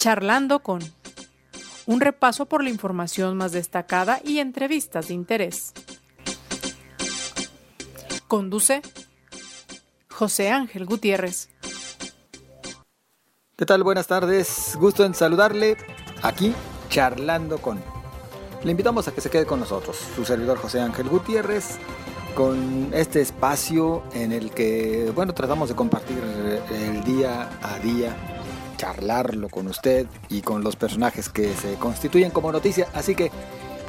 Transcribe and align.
Charlando 0.00 0.60
con 0.60 0.80
un 1.84 2.00
repaso 2.00 2.46
por 2.46 2.64
la 2.64 2.70
información 2.70 3.36
más 3.36 3.52
destacada 3.52 4.18
y 4.24 4.38
entrevistas 4.38 5.08
de 5.08 5.14
interés. 5.14 5.74
Conduce 8.26 8.80
José 10.08 10.52
Ángel 10.52 10.86
Gutiérrez. 10.86 11.50
¿Qué 13.56 13.66
tal? 13.66 13.82
Buenas 13.82 14.06
tardes. 14.06 14.74
Gusto 14.76 15.04
en 15.04 15.12
saludarle 15.14 15.76
aquí 16.22 16.54
charlando 16.88 17.58
con. 17.58 17.78
Le 18.64 18.70
invitamos 18.70 19.06
a 19.06 19.12
que 19.12 19.20
se 19.20 19.28
quede 19.28 19.44
con 19.44 19.60
nosotros, 19.60 19.98
su 20.16 20.24
servidor 20.24 20.56
José 20.56 20.80
Ángel 20.80 21.10
Gutiérrez, 21.10 21.78
con 22.34 22.88
este 22.94 23.20
espacio 23.20 24.02
en 24.14 24.32
el 24.32 24.50
que, 24.52 25.12
bueno, 25.14 25.34
tratamos 25.34 25.68
de 25.68 25.74
compartir 25.74 26.22
el 26.70 27.04
día 27.04 27.50
a 27.60 27.78
día, 27.80 28.16
charlarlo 28.80 29.50
con 29.50 29.66
usted 29.66 30.06
y 30.30 30.40
con 30.40 30.64
los 30.64 30.74
personajes 30.74 31.28
que 31.28 31.52
se 31.52 31.74
constituyen 31.74 32.30
como 32.30 32.50
noticia. 32.50 32.88
Así 32.94 33.14
que 33.14 33.30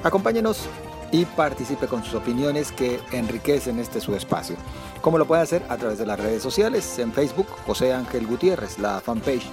acompáñenos 0.04 0.68
y 1.14 1.24
participe 1.24 1.88
con 1.88 2.04
sus 2.04 2.16
opiniones 2.16 2.74
que 2.74 3.00
enriquecen 3.14 3.80
este 3.80 4.02
su 4.02 4.16
espacio. 4.16 4.58
¿Cómo 5.00 5.18
lo 5.18 5.26
puede 5.26 5.44
hacer? 5.44 5.64
A 5.70 5.78
través 5.78 5.98
de 5.98 6.06
las 6.06 6.20
redes 6.20 6.44
sociales, 6.44 7.00
en 7.00 7.14
Facebook, 7.14 7.48
José 7.66 7.94
Ángel 7.94 8.28
Gutiérrez, 8.28 8.80
la 8.80 9.00
fanpage, 9.00 9.46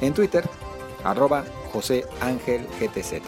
en 0.00 0.14
Twitter, 0.14 0.48
arroba 1.02 1.44
José 1.72 2.06
Ángel 2.20 2.64
GTZ. 2.78 3.22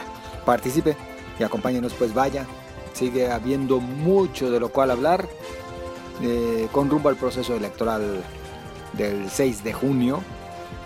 Participe 0.45 0.97
y 1.41 1.43
acompáñenos, 1.43 1.93
pues 1.95 2.15
vaya, 2.15 2.47
sigue 2.93 3.33
habiendo 3.33 3.81
mucho 3.81 4.53
de 4.53 4.61
lo 4.61 4.69
cual 4.69 4.93
hablar 4.93 5.29
eh, 6.23 6.69
con 6.71 6.89
rumbo 6.89 7.09
al 7.09 7.17
proceso 7.17 7.57
electoral 7.57 8.23
del 8.93 9.29
6 9.29 9.65
de 9.65 9.73
junio, 9.73 10.23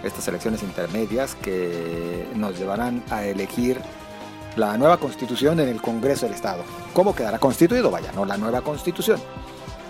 estas 0.03 0.27
elecciones 0.29 0.63
intermedias 0.63 1.35
que 1.35 2.27
nos 2.35 2.59
llevarán 2.59 3.03
a 3.11 3.25
elegir 3.25 3.81
la 4.57 4.77
nueva 4.77 4.99
constitución 4.99 5.61
en 5.61 5.69
el 5.69 5.81
Congreso 5.81 6.27
del 6.27 6.35
Estado. 6.35 6.65
¿Cómo 6.93 7.15
quedará 7.15 7.39
constituido? 7.39 7.91
Vaya, 7.91 8.13
no 8.13 8.25
la 8.25 8.37
nueva 8.37 8.61
constitución. 8.61 9.21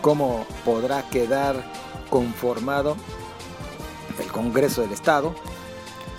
¿Cómo 0.00 0.46
podrá 0.64 1.02
quedar 1.08 1.56
conformado 2.10 2.96
el 4.20 4.30
Congreso 4.30 4.82
del 4.82 4.92
Estado 4.92 5.34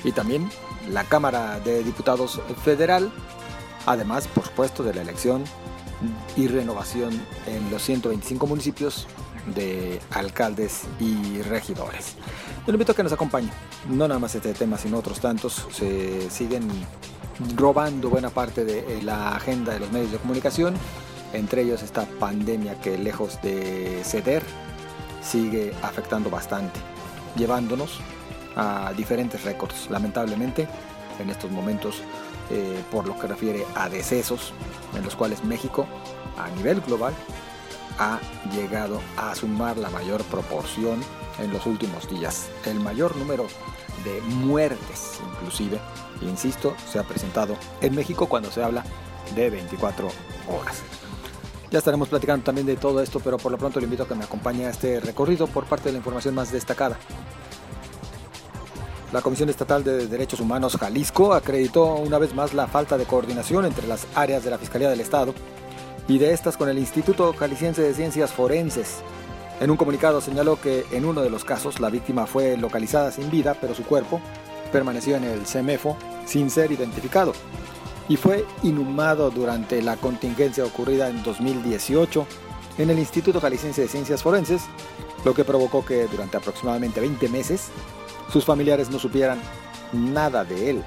y 0.03 0.11
también 0.11 0.49
la 0.89 1.03
Cámara 1.03 1.59
de 1.59 1.83
Diputados 1.83 2.41
Federal? 2.63 3.11
Además, 3.85 4.27
por 4.27 4.45
supuesto, 4.45 4.83
de 4.83 4.93
la 4.93 5.01
elección 5.01 5.43
y 6.35 6.47
renovación 6.47 7.25
en 7.47 7.69
los 7.71 7.81
125 7.83 8.47
municipios 8.47 9.07
de 9.47 9.99
alcaldes 10.11 10.83
y 10.99 11.41
regidores. 11.41 12.15
Yo 12.65 12.73
invito 12.73 12.93
a 12.93 12.95
que 12.95 13.03
nos 13.03 13.11
acompañe. 13.11 13.49
No 13.89 14.07
nada 14.07 14.19
más 14.19 14.35
este 14.35 14.53
tema, 14.53 14.77
sino 14.77 14.97
otros 14.97 15.19
tantos. 15.19 15.67
Se 15.71 16.29
siguen 16.29 16.69
robando 17.55 18.09
buena 18.09 18.29
parte 18.29 18.63
de 18.63 18.79
eh, 18.79 19.01
la 19.01 19.35
agenda 19.35 19.73
de 19.73 19.79
los 19.79 19.91
medios 19.91 20.11
de 20.11 20.17
comunicación, 20.17 20.75
entre 21.33 21.63
ellos 21.63 21.81
esta 21.81 22.05
pandemia 22.05 22.79
que 22.79 22.97
lejos 22.97 23.41
de 23.41 24.01
ceder 24.03 24.43
sigue 25.21 25.73
afectando 25.81 26.29
bastante, 26.29 26.79
llevándonos 27.35 27.99
a 28.55 28.93
diferentes 28.95 29.43
récords, 29.43 29.89
lamentablemente, 29.89 30.67
en 31.19 31.29
estos 31.29 31.49
momentos, 31.49 32.01
eh, 32.51 32.79
por 32.91 33.07
lo 33.07 33.17
que 33.17 33.27
refiere 33.27 33.65
a 33.75 33.89
decesos, 33.89 34.53
en 34.95 35.03
los 35.03 35.15
cuales 35.15 35.43
México, 35.43 35.87
a 36.37 36.49
nivel 36.55 36.81
global, 36.81 37.13
ha 37.99 38.19
llegado 38.53 39.01
a 39.17 39.35
sumar 39.35 39.77
la 39.77 39.89
mayor 39.89 40.23
proporción 40.23 40.99
en 41.39 41.51
los 41.51 41.65
últimos 41.65 42.09
días, 42.09 42.49
el 42.65 42.79
mayor 42.79 43.15
número 43.15 43.47
de 44.03 44.21
muertes 44.21 45.19
inclusive 45.33 45.79
insisto, 46.29 46.75
se 46.91 46.99
ha 46.99 47.03
presentado 47.03 47.55
en 47.81 47.95
México 47.95 48.27
cuando 48.27 48.51
se 48.51 48.63
habla 48.63 48.83
de 49.35 49.49
24 49.49 50.07
horas. 50.49 50.81
Ya 51.71 51.79
estaremos 51.79 52.07
platicando 52.07 52.43
también 52.43 52.67
de 52.67 52.75
todo 52.75 53.01
esto, 53.01 53.19
pero 53.19 53.37
por 53.37 53.51
lo 53.51 53.57
pronto 53.57 53.79
le 53.79 53.85
invito 53.85 54.03
a 54.03 54.07
que 54.07 54.15
me 54.15 54.23
acompañe 54.23 54.65
a 54.65 54.69
este 54.69 54.99
recorrido 54.99 55.47
por 55.47 55.65
parte 55.65 55.85
de 55.85 55.93
la 55.93 55.97
información 55.97 56.35
más 56.35 56.51
destacada. 56.51 56.97
La 59.11 59.21
Comisión 59.21 59.49
Estatal 59.49 59.83
de 59.83 60.07
Derechos 60.07 60.39
Humanos 60.39 60.77
Jalisco 60.79 61.33
acreditó 61.33 61.95
una 61.95 62.17
vez 62.17 62.33
más 62.33 62.53
la 62.53 62.67
falta 62.67 62.97
de 62.97 63.05
coordinación 63.05 63.65
entre 63.65 63.87
las 63.87 64.07
áreas 64.15 64.43
de 64.43 64.49
la 64.49 64.57
Fiscalía 64.57 64.89
del 64.89 65.01
Estado 65.01 65.33
y 66.07 66.17
de 66.17 66.33
estas 66.33 66.57
con 66.57 66.69
el 66.69 66.77
Instituto 66.77 67.33
Jalisciense 67.33 67.81
de 67.81 67.93
Ciencias 67.93 68.31
Forenses. 68.31 69.01
En 69.59 69.71
un 69.71 69.77
comunicado 69.77 70.21
señaló 70.21 70.59
que 70.59 70.85
en 70.91 71.05
uno 71.05 71.21
de 71.21 71.29
los 71.29 71.45
casos 71.45 71.79
la 71.79 71.89
víctima 71.89 72.25
fue 72.25 72.57
localizada 72.57 73.11
sin 73.11 73.29
vida, 73.29 73.55
pero 73.59 73.75
su 73.75 73.83
cuerpo 73.83 74.19
permaneció 74.71 75.15
en 75.15 75.23
el 75.23 75.45
CEMEFO 75.45 75.97
sin 76.25 76.49
ser 76.49 76.71
identificado 76.71 77.33
y 78.09 78.17
fue 78.17 78.45
inhumado 78.63 79.29
durante 79.31 79.81
la 79.81 79.95
contingencia 79.97 80.65
ocurrida 80.65 81.09
en 81.09 81.23
2018 81.23 82.27
en 82.77 82.89
el 82.89 82.99
Instituto 82.99 83.39
Jalisciense 83.39 83.81
de 83.81 83.87
Ciencias 83.87 84.23
Forenses, 84.23 84.63
lo 85.23 85.33
que 85.33 85.45
provocó 85.45 85.85
que 85.85 86.07
durante 86.07 86.37
aproximadamente 86.37 86.99
20 86.99 87.29
meses 87.29 87.69
sus 88.31 88.45
familiares 88.45 88.89
no 88.89 88.99
supieran 88.99 89.39
nada 89.93 90.43
de 90.43 90.71
él. 90.71 90.83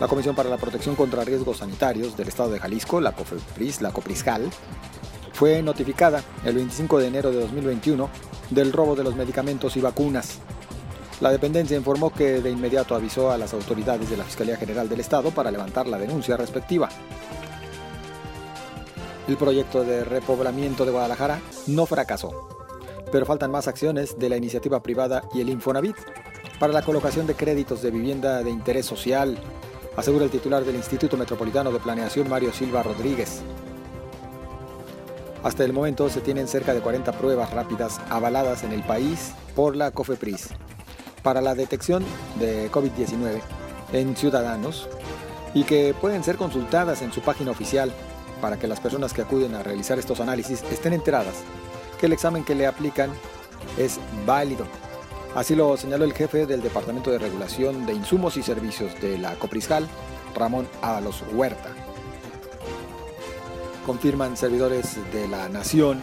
La 0.00 0.08
Comisión 0.08 0.34
para 0.34 0.50
la 0.50 0.58
Protección 0.58 0.94
contra 0.94 1.24
Riesgos 1.24 1.58
Sanitarios 1.58 2.16
del 2.16 2.28
Estado 2.28 2.50
de 2.50 2.58
Jalisco, 2.58 3.00
la 3.00 3.12
COFEPRIS, 3.12 3.80
la 3.80 3.92
COPRISJAL, 3.92 4.50
fue 5.32 5.62
notificada 5.62 6.22
el 6.44 6.54
25 6.54 6.98
de 6.98 7.06
enero 7.06 7.30
de 7.30 7.40
2021 7.40 8.08
del 8.50 8.72
robo 8.72 8.94
de 8.94 9.04
los 9.04 9.16
medicamentos 9.16 9.76
y 9.76 9.80
vacunas 9.80 10.40
la 11.20 11.30
dependencia 11.30 11.76
informó 11.76 12.12
que 12.12 12.42
de 12.42 12.50
inmediato 12.50 12.94
avisó 12.94 13.30
a 13.30 13.38
las 13.38 13.54
autoridades 13.54 14.10
de 14.10 14.18
la 14.18 14.24
Fiscalía 14.24 14.58
General 14.58 14.86
del 14.86 15.00
Estado 15.00 15.30
para 15.30 15.50
levantar 15.50 15.86
la 15.86 15.98
denuncia 15.98 16.36
respectiva. 16.36 16.90
El 19.26 19.38
proyecto 19.38 19.82
de 19.82 20.04
repoblamiento 20.04 20.84
de 20.84 20.92
Guadalajara 20.92 21.40
no 21.68 21.86
fracasó, 21.86 22.48
pero 23.10 23.24
faltan 23.24 23.50
más 23.50 23.66
acciones 23.66 24.18
de 24.18 24.28
la 24.28 24.36
iniciativa 24.36 24.82
privada 24.82 25.22
y 25.32 25.40
el 25.40 25.48
Infonavit 25.48 25.96
para 26.60 26.74
la 26.74 26.82
colocación 26.82 27.26
de 27.26 27.34
créditos 27.34 27.80
de 27.80 27.90
vivienda 27.90 28.42
de 28.42 28.50
interés 28.50 28.84
social, 28.84 29.38
asegura 29.96 30.24
el 30.24 30.30
titular 30.30 30.64
del 30.64 30.76
Instituto 30.76 31.16
Metropolitano 31.16 31.72
de 31.72 31.80
Planeación 31.80 32.28
Mario 32.28 32.52
Silva 32.52 32.82
Rodríguez. 32.82 33.42
Hasta 35.42 35.64
el 35.64 35.72
momento 35.72 36.08
se 36.08 36.20
tienen 36.20 36.48
cerca 36.48 36.74
de 36.74 36.80
40 36.80 37.12
pruebas 37.12 37.52
rápidas 37.52 38.00
avaladas 38.10 38.64
en 38.64 38.72
el 38.72 38.82
país 38.82 39.32
por 39.54 39.76
la 39.76 39.90
COFEPRIS 39.90 40.48
para 41.22 41.40
la 41.40 41.54
detección 41.54 42.04
de 42.38 42.70
COVID-19 42.70 43.40
en 43.92 44.16
ciudadanos 44.16 44.88
y 45.54 45.64
que 45.64 45.94
pueden 46.00 46.24
ser 46.24 46.36
consultadas 46.36 47.02
en 47.02 47.12
su 47.12 47.20
página 47.20 47.50
oficial 47.50 47.92
para 48.40 48.58
que 48.58 48.66
las 48.66 48.80
personas 48.80 49.12
que 49.12 49.22
acuden 49.22 49.54
a 49.54 49.62
realizar 49.62 49.98
estos 49.98 50.20
análisis 50.20 50.62
estén 50.70 50.92
enteradas 50.92 51.34
que 51.98 52.06
el 52.06 52.12
examen 52.12 52.44
que 52.44 52.54
le 52.54 52.66
aplican 52.66 53.10
es 53.78 53.98
válido. 54.26 54.66
Así 55.36 55.54
lo 55.54 55.76
señaló 55.76 56.06
el 56.06 56.14
jefe 56.14 56.46
del 56.46 56.62
Departamento 56.62 57.10
de 57.10 57.18
Regulación 57.18 57.84
de 57.84 57.92
Insumos 57.92 58.38
y 58.38 58.42
Servicios 58.42 58.98
de 59.02 59.18
la 59.18 59.34
Copriscal, 59.34 59.86
Ramón 60.34 60.66
Ábalos 60.80 61.22
Huerta. 61.30 61.74
Confirman 63.84 64.38
servidores 64.38 64.96
de 65.12 65.28
la 65.28 65.50
Nación, 65.50 66.00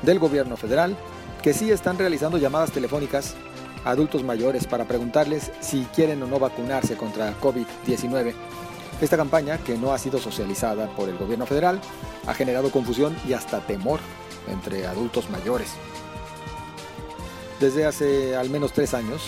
del 0.00 0.18
Gobierno 0.18 0.56
Federal, 0.56 0.96
que 1.42 1.52
sí 1.52 1.70
están 1.70 1.98
realizando 1.98 2.38
llamadas 2.38 2.72
telefónicas 2.72 3.34
adultos 3.84 4.24
mayores 4.24 4.66
para 4.66 4.86
preguntarles 4.86 5.52
si 5.60 5.84
quieren 5.94 6.22
o 6.22 6.26
no 6.26 6.38
vacunarse 6.38 6.96
contra 6.96 7.38
COVID-19. 7.38 8.32
Esta 9.02 9.18
campaña, 9.18 9.58
que 9.58 9.76
no 9.76 9.92
ha 9.92 9.98
sido 9.98 10.18
socializada 10.18 10.88
por 10.96 11.10
el 11.10 11.18
gobierno 11.18 11.44
federal, 11.44 11.78
ha 12.26 12.32
generado 12.32 12.70
confusión 12.70 13.14
y 13.28 13.34
hasta 13.34 13.60
temor 13.60 14.00
entre 14.48 14.86
adultos 14.86 15.28
mayores. 15.28 15.74
Desde 17.60 17.86
hace 17.86 18.36
al 18.36 18.50
menos 18.50 18.72
tres 18.72 18.92
años, 18.92 19.22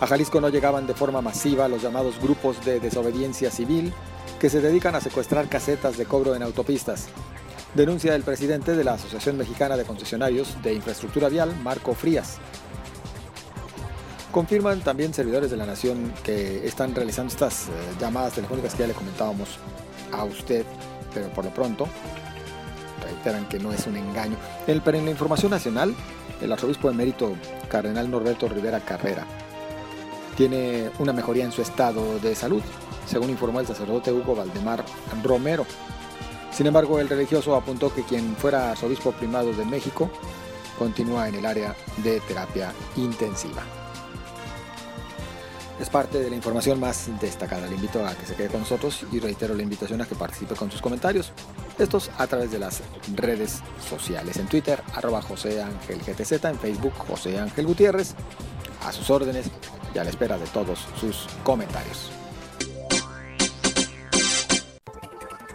a 0.00 0.06
Jalisco 0.06 0.40
no 0.40 0.48
llegaban 0.48 0.86
de 0.86 0.94
forma 0.94 1.20
masiva 1.20 1.68
los 1.68 1.80
llamados 1.80 2.20
grupos 2.20 2.64
de 2.64 2.80
desobediencia 2.80 3.52
civil 3.52 3.92
que 4.40 4.50
se 4.50 4.60
dedican 4.60 4.96
a 4.96 5.00
secuestrar 5.00 5.48
casetas 5.48 5.96
de 5.96 6.04
cobro 6.04 6.34
en 6.34 6.42
autopistas. 6.42 7.06
Denuncia 7.74 8.16
el 8.16 8.24
presidente 8.24 8.74
de 8.74 8.82
la 8.82 8.94
Asociación 8.94 9.38
Mexicana 9.38 9.76
de 9.76 9.84
Concesionarios 9.84 10.60
de 10.60 10.74
Infraestructura 10.74 11.28
Vial, 11.28 11.54
Marco 11.62 11.94
Frías. 11.94 12.38
Confirman 14.32 14.80
también 14.80 15.14
servidores 15.14 15.50
de 15.52 15.56
la 15.56 15.64
Nación 15.64 16.12
que 16.24 16.66
están 16.66 16.94
realizando 16.94 17.32
estas 17.32 17.68
eh, 17.68 17.70
llamadas 18.00 18.32
telefónicas 18.32 18.74
que 18.74 18.80
ya 18.80 18.88
le 18.88 18.94
comentábamos 18.94 19.58
a 20.10 20.24
usted, 20.24 20.64
pero 21.14 21.28
por 21.28 21.44
lo 21.44 21.54
pronto 21.54 21.86
reiteran 23.22 23.48
que 23.48 23.58
no 23.58 23.72
es 23.72 23.86
un 23.86 23.96
engaño. 23.96 24.36
Pero 24.66 24.96
en 24.96 25.04
la 25.04 25.10
información 25.10 25.50
nacional, 25.50 25.94
el 26.40 26.52
arzobispo 26.52 26.90
emérito 26.90 27.34
Cardenal 27.68 28.10
Norberto 28.10 28.48
Rivera 28.48 28.80
Carrera 28.80 29.26
tiene 30.36 30.90
una 30.98 31.12
mejoría 31.12 31.44
en 31.44 31.52
su 31.52 31.62
estado 31.62 32.18
de 32.18 32.34
salud, 32.34 32.62
según 33.06 33.30
informó 33.30 33.60
el 33.60 33.66
sacerdote 33.66 34.12
Hugo 34.12 34.34
Valdemar 34.34 34.84
Romero. 35.22 35.66
Sin 36.50 36.66
embargo, 36.66 36.98
el 36.98 37.08
religioso 37.08 37.54
apuntó 37.54 37.94
que 37.94 38.02
quien 38.02 38.34
fuera 38.36 38.72
arzobispo 38.72 39.12
primado 39.12 39.52
de 39.52 39.64
México 39.64 40.10
continúa 40.78 41.28
en 41.28 41.36
el 41.36 41.46
área 41.46 41.76
de 42.02 42.20
terapia 42.20 42.72
intensiva. 42.96 43.62
es 45.80 45.90
parte 45.90 46.20
de 46.20 46.30
la 46.30 46.36
información 46.36 46.78
más 46.78 47.08
destacada. 47.20 47.66
Le 47.66 47.74
invito 47.74 48.06
a 48.06 48.14
que 48.14 48.24
se 48.24 48.34
quede 48.34 48.48
con 48.48 48.60
nosotros 48.60 49.04
y 49.10 49.18
reitero 49.18 49.54
la 49.54 49.62
invitación 49.62 50.00
a 50.00 50.06
que 50.06 50.14
participe 50.14 50.54
con 50.54 50.70
sus 50.70 50.80
comentarios. 50.80 51.32
Estos 51.78 52.10
a 52.18 52.26
través 52.26 52.50
de 52.50 52.58
las 52.58 52.82
redes 53.14 53.60
sociales. 53.88 54.36
En 54.36 54.46
Twitter, 54.46 54.82
arroba 54.94 55.22
José 55.22 55.62
Ángel 55.62 56.00
GTZ, 56.00 56.44
en 56.44 56.58
Facebook, 56.58 56.92
José 57.08 57.38
Ángel 57.38 57.66
Gutiérrez. 57.66 58.14
A 58.86 58.92
sus 58.92 59.10
órdenes 59.10 59.46
y 59.94 59.98
a 59.98 60.04
la 60.04 60.10
espera 60.10 60.36
de 60.38 60.46
todos 60.46 60.86
sus 61.00 61.26
comentarios. 61.44 62.10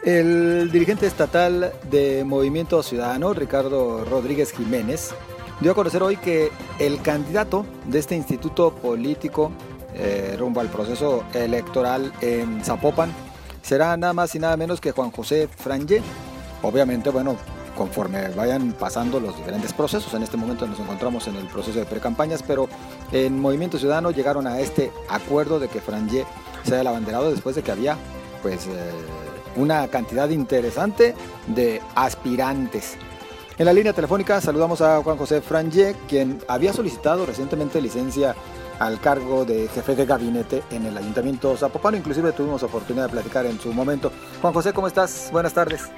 El 0.03 0.71
dirigente 0.71 1.05
estatal 1.05 1.73
de 1.91 2.23
Movimiento 2.23 2.81
Ciudadano, 2.81 3.33
Ricardo 3.33 4.05
Rodríguez 4.05 4.53
Jiménez, 4.53 5.11
dio 5.59 5.73
a 5.73 5.75
conocer 5.75 6.01
hoy 6.01 6.15
que 6.15 6.49
el 6.79 7.01
candidato 7.01 7.65
de 7.85 7.99
este 7.99 8.15
instituto 8.15 8.73
político 8.73 9.51
eh, 9.93 10.35
rumbo 10.39 10.61
al 10.61 10.69
proceso 10.69 11.25
electoral 11.33 12.13
en 12.21 12.63
Zapopan 12.63 13.11
será 13.67 13.97
nada 13.97 14.13
más 14.13 14.33
y 14.33 14.39
nada 14.39 14.55
menos 14.55 14.79
que 14.79 14.93
Juan 14.93 15.11
José 15.11 15.49
Frangé. 15.49 16.01
Obviamente, 16.61 17.09
bueno, 17.09 17.35
conforme 17.77 18.29
vayan 18.29 18.71
pasando 18.71 19.19
los 19.19 19.35
diferentes 19.35 19.73
procesos. 19.73 20.13
En 20.13 20.23
este 20.23 20.37
momento 20.37 20.65
nos 20.65 20.79
encontramos 20.79 21.27
en 21.27 21.35
el 21.35 21.47
proceso 21.47 21.77
de 21.77 21.85
precampañas, 21.85 22.41
pero 22.43 22.69
en 23.11 23.37
Movimiento 23.39 23.77
Ciudadano 23.77 24.11
llegaron 24.11 24.47
a 24.47 24.61
este 24.61 24.91
acuerdo 25.09 25.59
de 25.59 25.67
que 25.67 25.81
Frangé 25.81 26.25
sea 26.63 26.79
el 26.79 26.87
abanderado 26.87 27.29
después 27.29 27.57
de 27.57 27.61
que 27.61 27.71
había 27.71 27.97
pues 28.41 28.67
eh, 28.67 28.71
una 29.57 29.85
cantidad 29.89 30.29
interesante 30.29 31.13
de 31.47 31.81
aspirantes. 31.93 32.95
En 33.57 33.65
la 33.65 33.73
línea 33.73 33.91
telefónica 33.91 34.39
saludamos 34.39 34.79
a 34.81 35.01
Juan 35.03 35.17
José 35.17 35.41
Frangé, 35.41 35.95
quien 36.07 36.39
había 36.47 36.71
solicitado 36.71 37.25
recientemente 37.25 37.81
licencia 37.81 38.33
al 38.79 38.99
cargo 38.99 39.45
de 39.45 39.67
jefe 39.67 39.95
de 39.95 40.05
gabinete 40.05 40.63
en 40.71 40.85
el 40.85 40.97
Ayuntamiento 40.97 41.55
Zapopano. 41.57 41.97
Inclusive 41.97 42.31
tuvimos 42.31 42.63
oportunidad 42.63 43.05
de 43.05 43.11
platicar 43.11 43.45
en 43.45 43.59
su 43.59 43.73
momento. 43.73 44.11
Juan 44.41 44.53
José, 44.53 44.73
¿cómo 44.73 44.87
estás? 44.87 45.29
Buenas 45.31 45.53
tardes. 45.53 45.89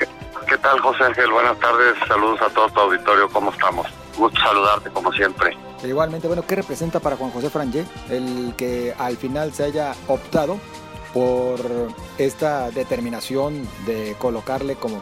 ¿Qué 0.47 0.57
tal, 0.57 0.79
José 0.79 1.03
Ángel? 1.03 1.31
Buenas 1.31 1.59
tardes. 1.59 1.95
Saludos 2.07 2.41
a 2.41 2.49
todo 2.49 2.69
tu 2.69 2.79
auditorio. 2.79 3.29
¿Cómo 3.29 3.51
estamos? 3.51 3.87
Gusto 4.17 4.39
saludarte, 4.41 4.89
como 4.89 5.11
siempre. 5.11 5.55
igualmente, 5.83 6.27
bueno, 6.27 6.43
¿qué 6.45 6.55
representa 6.55 6.99
para 6.99 7.15
Juan 7.15 7.31
José 7.31 7.49
Frangé 7.49 7.85
el 8.09 8.53
que 8.57 8.93
al 8.97 9.15
final 9.17 9.53
se 9.53 9.65
haya 9.65 9.93
optado 10.07 10.59
por 11.13 11.59
esta 12.17 12.69
determinación 12.71 13.67
de 13.85 14.15
colocarle 14.19 14.75
como 14.75 15.01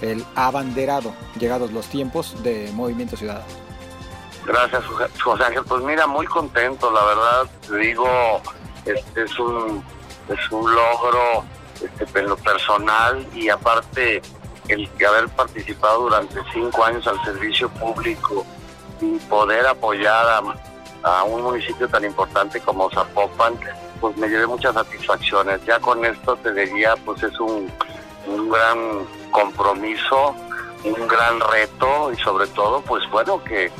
el 0.00 0.24
abanderado, 0.34 1.12
llegados 1.38 1.72
los 1.72 1.86
tiempos 1.86 2.42
de 2.42 2.70
Movimiento 2.72 3.16
Ciudadano. 3.16 3.67
Gracias, 4.48 4.82
José 5.22 5.44
Ángel. 5.44 5.62
Pues 5.68 5.82
mira, 5.82 6.06
muy 6.06 6.26
contento, 6.26 6.90
la 6.90 7.04
verdad, 7.04 7.46
te 7.68 7.76
digo, 7.76 8.08
este 8.86 9.24
es 9.24 9.38
un, 9.38 9.84
es 10.26 10.50
un 10.50 10.74
logro 10.74 11.44
este, 11.74 12.18
en 12.18 12.30
lo 12.30 12.36
personal 12.38 13.26
y 13.34 13.50
aparte 13.50 14.22
el 14.68 14.88
haber 15.06 15.28
participado 15.28 16.04
durante 16.04 16.40
cinco 16.50 16.82
años 16.82 17.06
al 17.06 17.22
servicio 17.24 17.68
público 17.68 18.46
y 19.02 19.18
poder 19.18 19.66
apoyar 19.66 20.26
a, 20.26 20.42
a 21.02 21.24
un 21.24 21.42
municipio 21.42 21.86
tan 21.86 22.06
importante 22.06 22.58
como 22.60 22.90
Zapopan, 22.90 23.54
pues 24.00 24.16
me 24.16 24.28
llevé 24.28 24.46
muchas 24.46 24.72
satisfacciones. 24.72 25.62
Ya 25.66 25.78
con 25.78 26.02
esto 26.06 26.36
te 26.36 26.54
diría, 26.54 26.94
pues 27.04 27.22
es 27.22 27.38
un, 27.38 27.70
un 28.26 28.48
gran 28.48 29.06
compromiso, 29.30 30.34
un 30.84 31.06
gran 31.06 31.38
reto 31.38 32.10
y 32.12 32.16
sobre 32.16 32.46
todo, 32.46 32.80
pues 32.80 33.02
bueno, 33.10 33.44
que 33.44 33.70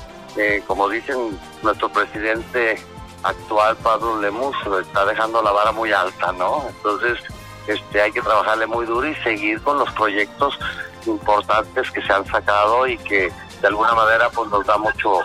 como 0.66 0.88
dicen 0.88 1.38
nuestro 1.62 1.88
presidente 1.90 2.78
actual, 3.22 3.76
Pablo 3.82 4.20
Lemus, 4.20 4.56
está 4.80 5.04
dejando 5.04 5.42
la 5.42 5.50
vara 5.50 5.72
muy 5.72 5.92
alta, 5.92 6.32
¿no? 6.32 6.64
Entonces, 6.68 7.18
este, 7.66 8.00
hay 8.00 8.12
que 8.12 8.22
trabajarle 8.22 8.66
muy 8.66 8.86
duro 8.86 9.06
y 9.06 9.14
seguir 9.16 9.60
con 9.62 9.78
los 9.78 9.90
proyectos 9.92 10.58
importantes 11.06 11.90
que 11.90 12.02
se 12.02 12.12
han 12.12 12.24
sacado 12.26 12.86
y 12.86 12.96
que 12.98 13.30
de 13.60 13.68
alguna 13.68 13.94
manera 13.94 14.30
pues 14.30 14.50
nos 14.50 14.66
da 14.66 14.78
mucho, 14.78 15.20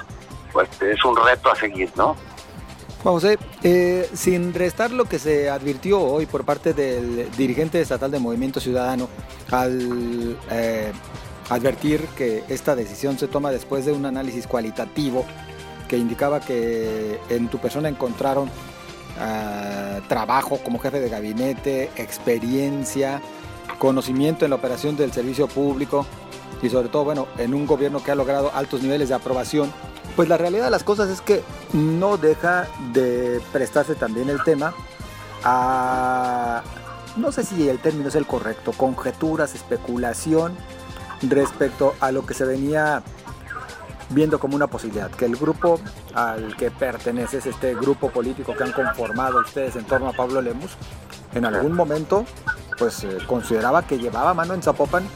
pues 0.51 0.69
es 0.81 1.03
un 1.05 1.15
reto 1.15 1.51
a 1.51 1.55
seguir, 1.55 1.89
¿no? 1.95 2.15
José, 3.03 3.37
eh, 3.63 4.09
sin 4.13 4.53
restar 4.53 4.91
lo 4.91 5.05
que 5.05 5.19
se 5.19 5.49
advirtió 5.49 6.01
hoy 6.01 6.25
por 6.25 6.45
parte 6.45 6.73
del 6.73 7.29
dirigente 7.31 7.81
estatal 7.81 8.09
de 8.09 8.19
Movimiento 8.19 8.61
Ciudadano 8.61 9.09
al 9.51 10.37
eh, 10.49 10.93
advertir 11.53 12.07
que 12.17 12.43
esta 12.49 12.75
decisión 12.75 13.17
se 13.17 13.27
toma 13.27 13.51
después 13.51 13.85
de 13.85 13.91
un 13.91 14.05
análisis 14.05 14.47
cualitativo 14.47 15.25
que 15.87 15.97
indicaba 15.97 16.39
que 16.39 17.19
en 17.29 17.47
tu 17.49 17.59
persona 17.59 17.89
encontraron 17.89 18.49
ah, 19.19 19.99
trabajo 20.07 20.57
como 20.63 20.79
jefe 20.79 20.99
de 20.99 21.09
gabinete, 21.09 21.91
experiencia, 21.95 23.21
conocimiento 23.77 24.45
en 24.45 24.51
la 24.51 24.55
operación 24.55 24.95
del 24.95 25.11
servicio 25.11 25.47
público 25.47 26.05
y 26.61 26.69
sobre 26.69 26.89
todo, 26.89 27.03
bueno, 27.03 27.27
en 27.37 27.53
un 27.53 27.67
gobierno 27.67 28.01
que 28.03 28.11
ha 28.11 28.15
logrado 28.15 28.51
altos 28.53 28.81
niveles 28.81 29.09
de 29.09 29.15
aprobación. 29.15 29.71
Pues 30.15 30.29
la 30.29 30.37
realidad 30.37 30.65
de 30.65 30.71
las 30.71 30.83
cosas 30.83 31.09
es 31.09 31.21
que 31.21 31.43
no 31.73 32.17
deja 32.17 32.67
de 32.93 33.41
prestarse 33.51 33.95
también 33.95 34.29
el 34.29 34.41
tema 34.43 34.73
a, 35.43 36.63
no 37.17 37.31
sé 37.31 37.43
si 37.43 37.67
el 37.67 37.79
término 37.79 38.09
es 38.09 38.15
el 38.15 38.25
correcto, 38.25 38.71
conjeturas, 38.71 39.55
especulación 39.55 40.55
respecto 41.21 41.93
a 41.99 42.11
lo 42.11 42.25
que 42.25 42.33
se 42.33 42.45
venía 42.45 43.03
viendo 44.09 44.39
como 44.39 44.55
una 44.55 44.67
posibilidad, 44.67 45.09
que 45.11 45.25
el 45.25 45.35
grupo 45.35 45.79
al 46.13 46.55
que 46.55 46.71
perteneces, 46.71 47.45
este 47.45 47.73
grupo 47.75 48.09
político 48.09 48.53
que 48.55 48.63
han 48.63 48.71
conformado 48.71 49.39
ustedes 49.39 49.75
en 49.75 49.85
torno 49.85 50.09
a 50.09 50.13
Pablo 50.13 50.41
Lemus, 50.41 50.75
en 51.33 51.45
algún 51.45 51.73
momento 51.73 52.25
pues 52.77 53.03
eh, 53.03 53.17
consideraba 53.27 53.83
que 53.83 53.97
llevaba 53.97 54.33
mano 54.33 54.53
en 54.53 54.61
Zapopan 54.61 55.07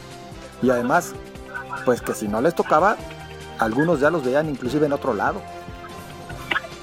y 0.62 0.70
además 0.70 1.14
pues 1.84 2.00
que 2.00 2.14
si 2.14 2.28
no 2.28 2.40
les 2.40 2.54
tocaba 2.54 2.96
algunos 3.58 4.00
ya 4.00 4.10
los 4.10 4.24
veían 4.24 4.48
inclusive 4.48 4.86
en 4.86 4.92
otro 4.92 5.14
lado. 5.14 5.40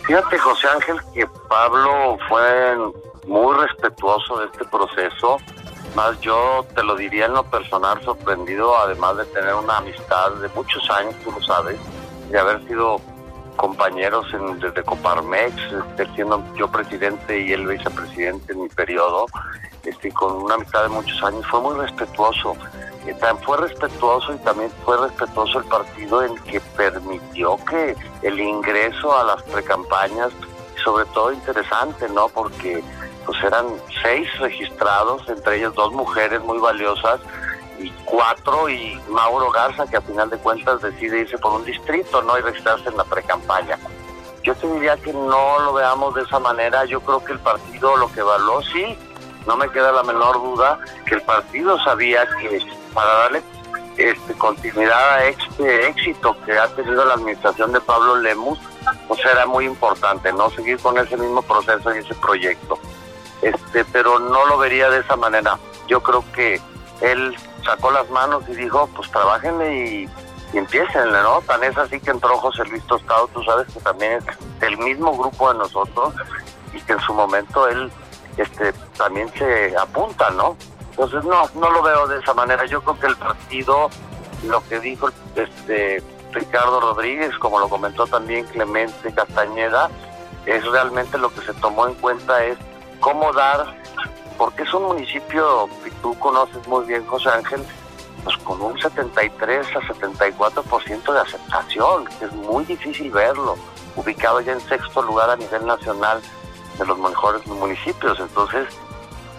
Fíjate, 0.06 0.38
José 0.38 0.68
Ángel, 0.68 0.97
que 1.13 1.27
Pablo 1.50 2.18
fue 2.29 2.77
muy 3.27 3.56
respetuoso 3.57 4.39
de 4.39 4.45
este 4.45 4.65
proceso. 4.65 5.38
Más 5.95 6.19
yo 6.19 6.65
te 6.75 6.83
lo 6.83 6.95
diría 6.95 7.25
en 7.25 7.33
lo 7.33 7.44
personal, 7.44 8.01
sorprendido, 8.03 8.77
además 8.77 9.18
de 9.18 9.25
tener 9.25 9.53
una 9.56 9.77
amistad 9.77 10.31
de 10.33 10.50
muchos 10.50 10.89
años, 10.89 11.15
tú 11.24 11.31
lo 11.31 11.42
sabes, 11.42 11.77
de 12.30 12.38
haber 12.38 12.65
sido 12.68 13.00
compañeros 13.56 14.27
en, 14.33 14.59
desde 14.59 14.83
Coparmex, 14.83 15.56
este, 15.56 16.13
siendo 16.13 16.44
yo 16.56 16.69
presidente 16.69 17.39
y 17.39 17.53
él 17.53 17.65
vicepresidente 17.65 18.52
en 18.52 18.64
mi 18.64 18.69
periodo, 18.69 19.28
este, 19.83 20.11
con 20.11 20.33
una 20.44 20.56
amistad 20.56 20.83
de 20.83 20.90
muchos 20.90 21.23
años, 21.23 21.45
fue 21.47 21.61
muy 21.61 21.75
respetuoso 21.78 22.57
fue 23.45 23.57
respetuoso 23.57 24.33
y 24.33 24.37
también 24.40 24.71
fue 24.83 24.97
respetuoso 24.97 25.59
el 25.59 25.66
partido 25.66 26.23
en 26.23 26.35
que 26.44 26.59
permitió 26.75 27.57
que 27.66 27.95
el 28.23 28.40
ingreso 28.40 29.18
a 29.18 29.23
las 29.23 29.44
precampañas, 29.44 30.31
sobre 30.83 31.06
todo 31.06 31.31
interesante, 31.31 32.07
¿no? 32.09 32.28
Porque 32.30 32.83
pues 33.25 33.44
eran 33.44 33.65
seis 34.03 34.27
registrados, 34.39 35.27
entre 35.27 35.57
ellos 35.57 35.73
dos 35.75 35.91
mujeres 35.91 36.41
muy 36.41 36.59
valiosas 36.59 37.19
y 37.79 37.89
cuatro 38.05 38.69
y 38.69 38.99
Mauro 39.09 39.51
Garza 39.51 39.85
que 39.87 39.97
a 39.97 40.01
final 40.01 40.29
de 40.29 40.37
cuentas 40.37 40.81
decide 40.81 41.21
irse 41.21 41.37
por 41.37 41.53
un 41.53 41.65
distrito, 41.65 42.21
¿no? 42.21 42.37
Y 42.37 42.41
registrarse 42.41 42.89
en 42.89 42.97
la 42.97 43.03
precampaña. 43.03 43.77
Yo 44.44 44.55
te 44.55 44.67
diría 44.67 44.95
que 44.97 45.11
no 45.11 45.59
lo 45.59 45.73
veamos 45.73 46.13
de 46.15 46.21
esa 46.21 46.39
manera, 46.39 46.85
yo 46.85 47.01
creo 47.01 47.23
que 47.23 47.33
el 47.33 47.39
partido 47.39 47.97
lo 47.97 48.11
que 48.11 48.19
evaluó, 48.19 48.61
sí, 48.61 48.97
no 49.47 49.57
me 49.57 49.69
queda 49.69 49.91
la 49.91 50.03
menor 50.03 50.35
duda 50.35 50.79
que 51.05 51.15
el 51.15 51.21
partido 51.21 51.77
sabía 51.83 52.27
que 52.39 52.61
para 52.94 53.11
darle 53.13 53.44
este, 53.97 54.33
continuidad 54.33 55.15
a 55.15 55.25
este 55.25 55.87
éxito 55.87 56.35
que 56.45 56.51
ha 56.51 56.67
tenido 56.75 57.05
la 57.05 57.13
administración 57.13 57.71
de 57.71 57.81
Pablo 57.81 58.17
Lemus, 58.17 58.59
pues 59.07 59.19
era 59.25 59.45
muy 59.45 59.65
importante, 59.65 60.31
¿no? 60.33 60.49
Seguir 60.49 60.79
con 60.79 60.97
ese 60.97 61.17
mismo 61.17 61.41
proceso 61.41 61.95
y 61.95 61.99
ese 61.99 62.13
proyecto. 62.15 62.77
Este, 63.45 63.85
pero 63.85 64.18
no 64.18 64.47
lo 64.47 64.57
vería 64.57 64.90
de 64.90 65.02
esa 65.02 65.16
manera. 65.16 65.59
Yo 65.87 66.02
creo 66.02 66.23
que 66.33 66.59
él 67.02 67.35
sacó 67.64 67.92
las 67.92 68.09
manos 68.09 68.44
y 68.49 68.56
dijo, 68.56 68.90
pues 68.95 69.11
trabajenle 69.11 69.85
y, 69.85 70.09
y 70.52 70.57
empiecenle, 70.57 71.21
¿no? 71.21 71.42
Tan 71.42 71.64
es 71.64 71.78
así 71.78 71.99
que 71.99 72.09
entró 72.09 72.35
José 72.40 72.66
Luis 72.66 72.83
Tostado, 72.87 73.28
tú 73.28 73.44
sabes 73.44 73.71
que 73.71 73.80
también 73.81 74.14
es 74.14 74.59
del 74.59 74.80
mismo 74.80 75.16
grupo 75.16 75.54
de 75.54 75.59
nosotros 75.59 76.16
y 76.73 76.81
que 76.81 76.94
en 76.94 76.99
su 77.02 77.14
momento 77.14 77.68
él 77.68 77.92
este, 78.37 78.73
también 78.97 79.31
se 79.37 79.78
apunta, 79.78 80.31
¿no? 80.31 80.57
Entonces 80.90 81.23
no, 81.23 81.47
no 81.54 81.69
lo 81.69 81.83
veo 81.83 82.07
de 82.07 82.18
esa 82.18 82.33
manera. 82.33 82.66
Yo 82.66 82.81
creo 82.81 82.99
que 82.99 83.07
el 83.07 83.16
partido, 83.16 83.92
lo 84.47 84.68
que 84.68 84.80
dijo 84.80 85.11
este 85.35 86.02
Ricardo 86.31 86.81
Rodríguez, 86.81 87.37
como 87.37 87.59
lo 87.59 87.69
comentó 87.69 88.07
también 88.07 88.44
Clemente 88.47 89.14
Castañeda, 89.14 89.92
es 90.47 90.66
realmente 90.66 91.19
lo 91.19 91.31
que 91.31 91.42
se 91.42 91.54
tomó 91.54 91.87
en 91.87 91.94
cuenta 91.94 92.44
es 92.44 92.57
cómo 92.99 93.31
dar, 93.33 93.75
porque 94.37 94.64
es 94.64 94.73
un 94.73 94.83
municipio 94.83 95.69
que 95.83 95.92
tú 96.02 96.18
conoces 96.19 96.68
muy 96.68 96.85
bien, 96.85 97.06
José 97.06 97.30
Ángel, 97.30 97.64
pues 98.23 98.37
con 98.37 98.61
un 98.61 98.80
73 98.80 99.68
a 99.75 99.81
74% 99.81 101.14
de 101.14 101.19
aceptación, 101.19 102.06
que 102.19 102.25
es 102.25 102.33
muy 102.33 102.66
difícil 102.66 103.11
verlo, 103.11 103.56
ubicado 103.95 104.42
ya 104.42 104.54
en 104.54 104.61
sexto 104.61 105.02
lugar 105.02 105.30
a 105.30 105.35
nivel 105.35 105.66
nacional 105.66 106.21
de 106.78 106.85
los 106.85 106.97
mejores 106.97 107.45
municipios. 107.47 108.19
Entonces, 108.19 108.68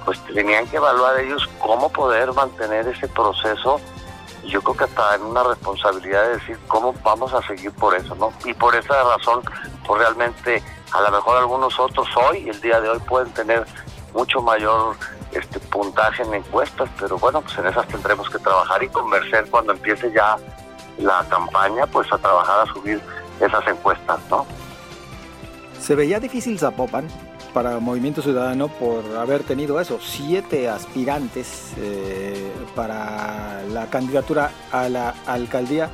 pues 0.05 0.21
tenían 0.27 0.67
que 0.69 0.77
evaluar 0.77 1.19
ellos 1.19 1.49
cómo 1.59 1.91
poder 1.91 2.33
mantener 2.33 2.87
ese 2.87 3.09
proceso 3.09 3.81
y 4.45 4.51
yo 4.51 4.63
creo 4.63 4.77
que 4.77 4.85
hasta 4.85 5.17
en 5.17 5.23
una 5.23 5.43
responsabilidad 5.43 6.23
de 6.23 6.37
decir 6.39 6.59
cómo 6.69 6.95
vamos 7.03 7.35
a 7.35 7.43
seguir 7.47 7.73
por 7.73 7.95
eso, 7.95 8.15
¿no? 8.15 8.33
Y 8.45 8.55
por 8.55 8.77
esa 8.77 9.03
razón, 9.03 9.43
pues 9.85 10.01
realmente 10.01 10.63
a 10.93 11.01
lo 11.01 11.11
mejor 11.11 11.39
algunos 11.39 11.79
otros 11.79 12.09
hoy, 12.17 12.49
el 12.49 12.61
día 12.61 12.81
de 12.81 12.89
hoy, 12.89 12.99
pueden 13.01 13.33
tener 13.33 13.67
mucho 14.13 14.41
mayor 14.41 14.97
este 15.33 15.61
puntaje 15.61 16.23
en 16.23 16.35
encuestas, 16.35 16.89
pero 16.99 17.19
bueno, 17.19 17.43
pues 17.43 17.59
en 17.59 17.67
esas 17.67 17.87
tendremos 17.89 18.29
que 18.31 18.39
trabajar 18.39 18.83
y 18.83 18.89
convencer 18.89 19.47
cuando 19.51 19.73
empiece 19.73 20.11
ya 20.13 20.37
la 20.99 21.25
campaña, 21.29 21.87
pues 21.87 22.11
a 22.13 22.19
trabajar 22.19 22.67
a 22.67 22.73
subir 22.73 23.01
esas 23.41 23.67
encuestas, 23.69 24.19
¿no? 24.31 24.47
Se 25.81 25.95
veía 25.95 26.19
difícil 26.19 26.59
Zapopan 26.59 27.09
para 27.53 27.79
Movimiento 27.79 28.23
Ciudadano 28.23 28.69
por 28.69 29.05
haber 29.17 29.43
tenido 29.43 29.81
eso, 29.81 29.99
siete 30.01 30.69
aspirantes 30.69 31.73
eh, 31.79 32.53
para 32.75 33.63
la 33.73 33.87
candidatura 33.89 34.51
a 34.73 34.89
la 34.89 35.15
alcaldía. 35.27 35.91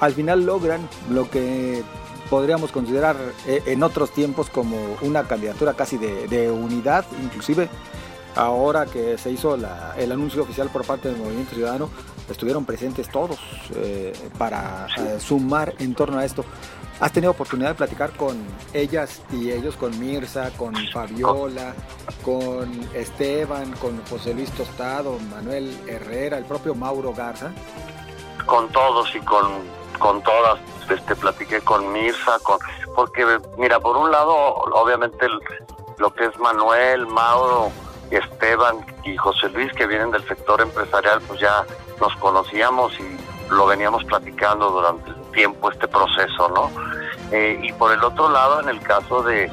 Al 0.00 0.12
final 0.12 0.44
logran 0.44 0.88
lo 1.10 1.30
que 1.30 1.82
podríamos 2.28 2.72
considerar 2.72 3.16
eh, 3.46 3.62
en 3.66 3.82
otros 3.82 4.10
tiempos 4.12 4.50
como 4.50 4.76
una 5.02 5.24
candidatura 5.24 5.74
casi 5.74 5.98
de, 5.98 6.50
unidad, 6.50 7.04
inclusive 7.22 7.68
ahora 8.34 8.86
que 8.86 9.16
se 9.16 9.30
hizo 9.30 9.54
el 9.54 10.12
anuncio 10.12 10.42
oficial 10.42 10.68
por 10.68 10.84
parte 10.84 11.08
del 11.08 11.16
Movimiento 11.16 11.54
Ciudadano, 11.54 11.88
estuvieron 12.30 12.64
presentes 12.64 13.08
todos 13.08 13.38
eh, 13.74 14.12
para 14.36 14.88
sumar 15.18 15.74
en 15.78 15.94
torno 15.94 16.18
a 16.18 16.24
esto. 16.24 16.44
¿Has 16.98 17.12
tenido 17.12 17.32
oportunidad 17.32 17.70
de 17.70 17.74
platicar 17.74 18.12
con 18.12 18.38
ellas 18.72 19.20
y 19.30 19.50
ellos, 19.50 19.76
con 19.76 19.98
Mirza, 19.98 20.50
con 20.56 20.74
Fabiola, 20.92 21.74
con 22.24 22.70
Esteban, 22.94 23.72
con 23.72 24.02
José 24.06 24.32
Luis 24.32 24.50
Tostado, 24.52 25.18
Manuel 25.30 25.76
Herrera, 25.86 26.38
el 26.38 26.46
propio 26.46 26.74
Mauro 26.74 27.12
Garza? 27.12 27.52
Con 28.46 28.70
todos 28.72 29.14
y 29.14 29.18
con, 29.20 29.44
con 29.98 30.22
todas. 30.22 30.58
Este, 30.88 31.16
platiqué 31.16 31.60
con 31.60 31.92
Mirza, 31.92 32.38
con, 32.42 32.58
porque 32.94 33.24
mira, 33.58 33.80
por 33.80 33.96
un 33.96 34.10
lado, 34.10 34.34
obviamente 34.34 35.26
lo 35.98 36.14
que 36.14 36.26
es 36.26 36.38
Manuel, 36.38 37.06
Mauro, 37.06 37.70
Esteban 38.10 38.84
y 39.04 39.16
José 39.16 39.48
Luis, 39.48 39.72
que 39.72 39.86
vienen 39.86 40.10
del 40.12 40.26
sector 40.28 40.60
empresarial, 40.60 41.20
pues 41.26 41.40
ya 41.40 41.64
nos 42.00 42.14
conocíamos 42.16 42.92
y 43.00 43.18
lo 43.50 43.66
veníamos 43.66 44.04
platicando 44.04 44.70
durante 44.70 45.10
el 45.10 45.30
tiempo 45.32 45.70
este 45.70 45.88
proceso, 45.88 46.48
¿no? 46.48 46.70
Eh, 47.32 47.58
y 47.62 47.72
por 47.72 47.92
el 47.92 48.02
otro 48.04 48.28
lado, 48.28 48.60
en 48.60 48.68
el 48.68 48.80
caso 48.80 49.22
de, 49.22 49.50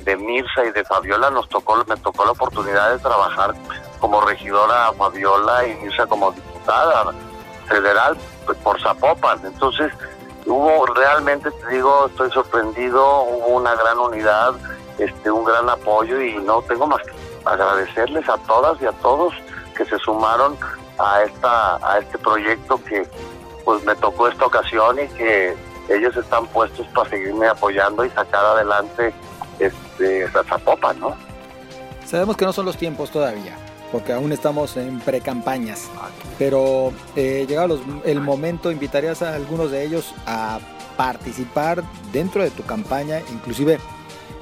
de 0.00 0.16
Mirza 0.16 0.64
y 0.64 0.72
de 0.72 0.84
Fabiola, 0.84 1.30
nos 1.30 1.48
tocó, 1.48 1.76
me 1.86 1.96
tocó 1.96 2.24
la 2.24 2.32
oportunidad 2.32 2.90
de 2.90 2.98
trabajar 2.98 3.54
como 4.00 4.20
regidora 4.20 4.92
Fabiola 4.98 5.66
y 5.66 5.74
Mirza 5.76 6.06
como 6.06 6.32
diputada 6.32 7.12
federal 7.68 8.16
pues, 8.46 8.58
por 8.58 8.80
Zapopan. 8.80 9.40
Entonces, 9.44 9.92
hubo 10.46 10.86
realmente, 10.86 11.50
te 11.50 11.74
digo, 11.74 12.06
estoy 12.06 12.30
sorprendido, 12.30 13.22
hubo 13.22 13.56
una 13.56 13.74
gran 13.74 13.98
unidad, 13.98 14.54
este, 14.98 15.30
un 15.30 15.44
gran 15.44 15.68
apoyo 15.68 16.20
y 16.20 16.36
no 16.36 16.62
tengo 16.62 16.86
más 16.86 17.02
que 17.02 17.12
agradecerles 17.44 18.28
a 18.28 18.38
todas 18.38 18.80
y 18.80 18.86
a 18.86 18.92
todos 18.92 19.34
que 19.76 19.84
se 19.84 19.98
sumaron 19.98 20.56
a 20.98 21.22
esta 21.22 21.76
a 21.76 21.98
este 21.98 22.18
proyecto 22.18 22.82
que 22.84 23.08
pues 23.64 23.82
me 23.84 23.94
tocó 23.96 24.28
esta 24.28 24.46
ocasión 24.46 24.98
y 24.98 25.08
que 25.08 25.56
ellos 25.88 26.16
están 26.16 26.46
puestos 26.48 26.86
para 26.88 27.08
seguirme 27.10 27.48
apoyando 27.48 28.04
y 28.04 28.10
sacar 28.10 28.44
adelante 28.44 29.12
este 29.58 30.28
Zapopan, 30.28 31.00
¿no? 31.00 31.16
Sabemos 32.04 32.36
que 32.36 32.44
no 32.44 32.52
son 32.52 32.66
los 32.66 32.76
tiempos 32.76 33.10
todavía, 33.10 33.56
porque 33.92 34.14
aún 34.14 34.32
estamos 34.32 34.76
en 34.76 34.98
pre-campañas, 35.00 35.88
pero 36.38 36.92
eh, 37.14 37.44
llegado 37.46 37.78
el 38.04 38.20
momento, 38.20 38.72
invitarías 38.72 39.22
a 39.22 39.34
algunos 39.34 39.70
de 39.70 39.84
ellos 39.84 40.14
a 40.26 40.58
participar 40.96 41.84
dentro 42.10 42.42
de 42.42 42.50
tu 42.50 42.62
campaña, 42.64 43.20
inclusive 43.30 43.78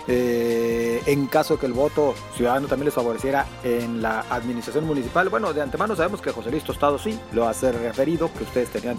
eh, 0.07 1.03
en 1.07 1.27
caso 1.27 1.59
que 1.59 1.67
el 1.67 1.73
voto 1.73 2.15
ciudadano 2.37 2.69
también 2.69 2.87
les 2.87 2.95
favoreciera 2.95 3.47
en 3.63 4.01
la 4.01 4.25
administración 4.31 4.87
municipal. 4.87 5.29
Bueno, 5.29 5.53
de 5.53 5.63
antemano 5.63 5.95
sabemos 5.95 6.21
que 6.21 6.31
José 6.31 6.51
Luis 6.51 6.65
Tostado 6.65 6.99
sí 6.99 7.19
lo 7.33 7.47
hace 7.49 7.73
referido, 7.73 8.33
que 8.33 8.45
ustedes 8.45 8.71
tenían 8.71 8.99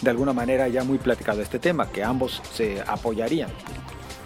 de 0.00 0.10
alguna 0.10 0.32
manera 0.32 0.68
ya 0.68 0.84
muy 0.84 0.98
platicado 0.98 1.42
este 1.42 1.58
tema, 1.58 1.88
que 1.88 2.04
ambos 2.04 2.40
se 2.52 2.82
apoyarían. 2.86 3.50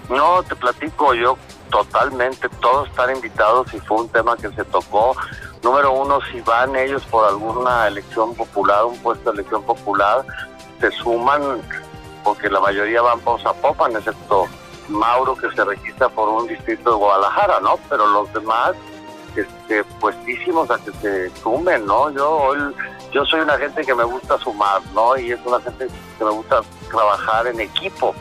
No, 0.08 0.42
te 0.42 0.54
platico 0.54 1.14
yo 1.14 1.38
totalmente, 1.70 2.48
todos 2.60 2.88
están 2.88 3.14
invitados 3.16 3.72
y 3.72 3.78
fue 3.80 4.02
un 4.02 4.08
tema 4.08 4.36
que 4.36 4.50
se 4.50 4.64
tocó. 4.64 5.16
Número 5.62 5.92
uno, 5.92 6.18
si 6.30 6.40
van 6.40 6.74
ellos 6.74 7.04
por 7.04 7.24
alguna 7.24 7.86
elección 7.86 8.34
popular, 8.34 8.84
un 8.84 8.98
puesto 8.98 9.30
de 9.30 9.40
elección 9.40 9.62
popular, 9.62 10.24
se 10.80 10.90
suman, 10.90 11.62
porque 12.24 12.50
la 12.50 12.60
mayoría 12.60 13.00
van 13.00 13.20
por 13.20 13.40
Zapopan, 13.40 13.96
excepto 13.96 14.46
Mauro 14.88 15.36
que 15.36 15.50
se 15.52 15.64
registra 15.64 16.08
por 16.08 16.28
un 16.28 16.48
distrito 16.48 16.90
de 16.90 16.96
Guadalajara, 16.96 17.60
¿no? 17.60 17.78
Pero 17.88 18.06
los 18.08 18.32
demás, 18.32 18.72
este, 19.36 19.84
puestísimos 20.00 20.70
a 20.70 20.78
que 20.78 20.92
se 21.00 21.30
sumen, 21.36 21.86
¿no? 21.86 22.10
Yo 22.10 22.54
yo 23.12 23.26
soy 23.26 23.40
una 23.40 23.58
gente 23.58 23.84
que 23.84 23.94
me 23.94 24.04
gusta 24.04 24.38
sumar, 24.38 24.80
¿no? 24.94 25.16
Y 25.18 25.32
es 25.32 25.40
una 25.44 25.60
gente 25.60 25.86
que 26.18 26.24
me 26.24 26.30
gusta 26.30 26.62
trabajar 26.90 27.46
en 27.46 27.60
equipo. 27.60 28.14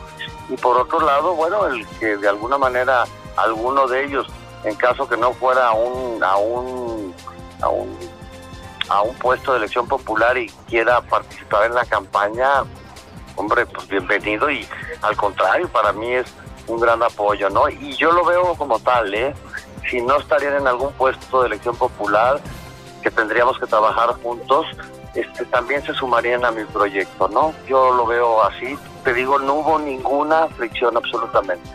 Y 0.48 0.56
por 0.56 0.76
otro 0.76 1.00
lado, 1.00 1.34
bueno, 1.34 1.66
el 1.66 1.86
que 1.98 2.16
de 2.18 2.28
alguna 2.28 2.58
manera 2.58 3.04
alguno 3.36 3.86
de 3.88 4.04
ellos, 4.04 4.26
en 4.64 4.74
caso 4.76 5.08
que 5.08 5.16
no 5.16 5.32
fuera 5.32 5.68
a 5.68 5.72
un, 5.72 6.22
a 6.22 6.36
un, 6.36 7.14
a 7.60 7.68
un, 7.68 7.98
a 8.88 9.02
un 9.02 9.14
puesto 9.16 9.52
de 9.52 9.58
elección 9.58 9.86
popular 9.86 10.36
y 10.36 10.48
quiera 10.68 11.00
participar 11.00 11.66
en 11.66 11.74
la 11.74 11.84
campaña, 11.84 12.64
hombre, 13.36 13.66
pues 13.66 13.88
bienvenido 13.88 14.50
y 14.50 14.66
al 15.02 15.16
contrario, 15.16 15.68
para 15.68 15.92
mí 15.92 16.12
es 16.12 16.26
un 16.66 16.80
gran 16.80 17.02
apoyo, 17.02 17.50
¿no? 17.50 17.68
Y 17.68 17.94
yo 17.96 18.12
lo 18.12 18.24
veo 18.24 18.54
como 18.54 18.78
tal, 18.78 19.12
¿eh? 19.14 19.34
Si 19.90 20.00
no 20.00 20.18
estarían 20.18 20.54
en 20.54 20.66
algún 20.66 20.92
puesto 20.92 21.40
de 21.42 21.48
elección 21.48 21.76
popular, 21.76 22.40
que 23.02 23.10
tendríamos 23.10 23.58
que 23.58 23.66
trabajar 23.66 24.10
juntos, 24.22 24.66
este, 25.14 25.44
también 25.46 25.84
se 25.84 25.92
sumarían 25.94 26.44
a 26.44 26.52
mi 26.52 26.64
proyecto, 26.64 27.28
¿no? 27.28 27.52
Yo 27.66 27.92
lo 27.92 28.06
veo 28.06 28.42
así, 28.44 28.78
te 29.04 29.12
digo, 29.12 29.38
no 29.38 29.54
hubo 29.54 29.78
ninguna 29.78 30.46
fricción 30.48 30.96
absolutamente. 30.96 31.68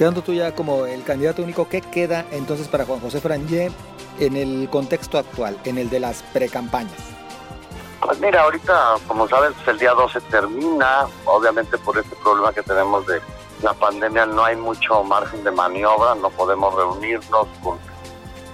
Quedando 0.00 0.22
tú 0.22 0.32
ya 0.32 0.54
como 0.54 0.86
el 0.86 1.04
candidato 1.04 1.42
único, 1.42 1.68
¿qué 1.68 1.82
queda 1.82 2.24
entonces 2.30 2.68
para 2.68 2.86
Juan 2.86 3.00
José 3.00 3.20
Frangé 3.20 3.70
en 4.18 4.34
el 4.34 4.70
contexto 4.70 5.18
actual, 5.18 5.60
en 5.64 5.76
el 5.76 5.90
de 5.90 6.00
las 6.00 6.22
precampañas? 6.22 6.96
Pues 8.00 8.18
mira, 8.18 8.44
ahorita, 8.44 8.94
como 9.06 9.28
sabes, 9.28 9.52
el 9.66 9.78
día 9.78 9.92
12 9.92 10.22
termina, 10.22 11.06
obviamente 11.26 11.76
por 11.76 11.98
este 11.98 12.16
problema 12.16 12.50
que 12.50 12.62
tenemos 12.62 13.06
de 13.06 13.20
la 13.62 13.74
pandemia 13.74 14.24
no 14.24 14.42
hay 14.42 14.56
mucho 14.56 15.04
margen 15.04 15.44
de 15.44 15.50
maniobra, 15.50 16.14
no 16.14 16.30
podemos 16.30 16.74
reunirnos 16.74 17.46
con, 17.62 17.76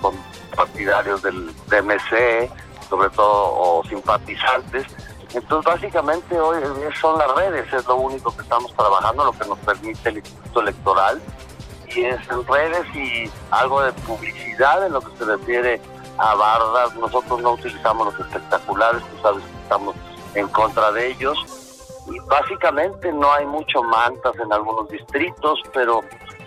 con 0.03 0.17
partidarios 0.57 1.23
del 1.23 1.47
DMC, 1.69 2.51
sobre 2.91 3.09
todo, 3.11 3.55
o 3.55 3.85
simpatizantes. 3.89 4.85
Entonces, 5.37 5.71
básicamente 5.71 6.41
hoy 6.41 6.63
son 6.99 7.19
las 7.19 7.31
redes, 7.35 7.71
es 7.71 7.87
lo 7.87 7.97
único 7.97 8.35
que 8.35 8.41
estamos 8.41 8.73
trabajando, 8.75 9.23
lo 9.27 9.33
que 9.33 9.47
nos 9.47 9.59
permite 9.59 10.09
el 10.09 10.17
Instituto 10.17 10.63
Electoral, 10.63 11.21
y 11.95 12.05
es 12.07 12.19
en 12.31 12.47
redes 12.47 12.87
y 12.95 13.31
algo 13.51 13.83
de 13.83 13.93
publicidad 13.93 14.87
en 14.87 14.95
lo 14.95 15.03
que 15.03 15.15
se 15.19 15.25
refiere 15.27 15.79
a 16.17 16.35
bardas. 16.35 16.95
Nosotros 16.95 17.43
no 17.43 17.53
utilizamos 17.53 18.07
los 18.07 18.27
espectaculares, 18.27 19.03
tú 19.03 19.23
sabes 19.23 19.45
que 19.45 19.63
estamos 19.63 19.95
en 20.35 20.49
contra 20.49 20.91
de 20.93 21.09
ellos 21.09 21.39
y 22.07 22.19
básicamente 22.21 23.13
no 23.13 23.31
hay 23.31 23.45
mucho 23.45 23.83
mantas 23.83 24.35
en 24.43 24.51
algunos 24.51 24.89
distritos, 24.89 25.61
pero 25.75 26.01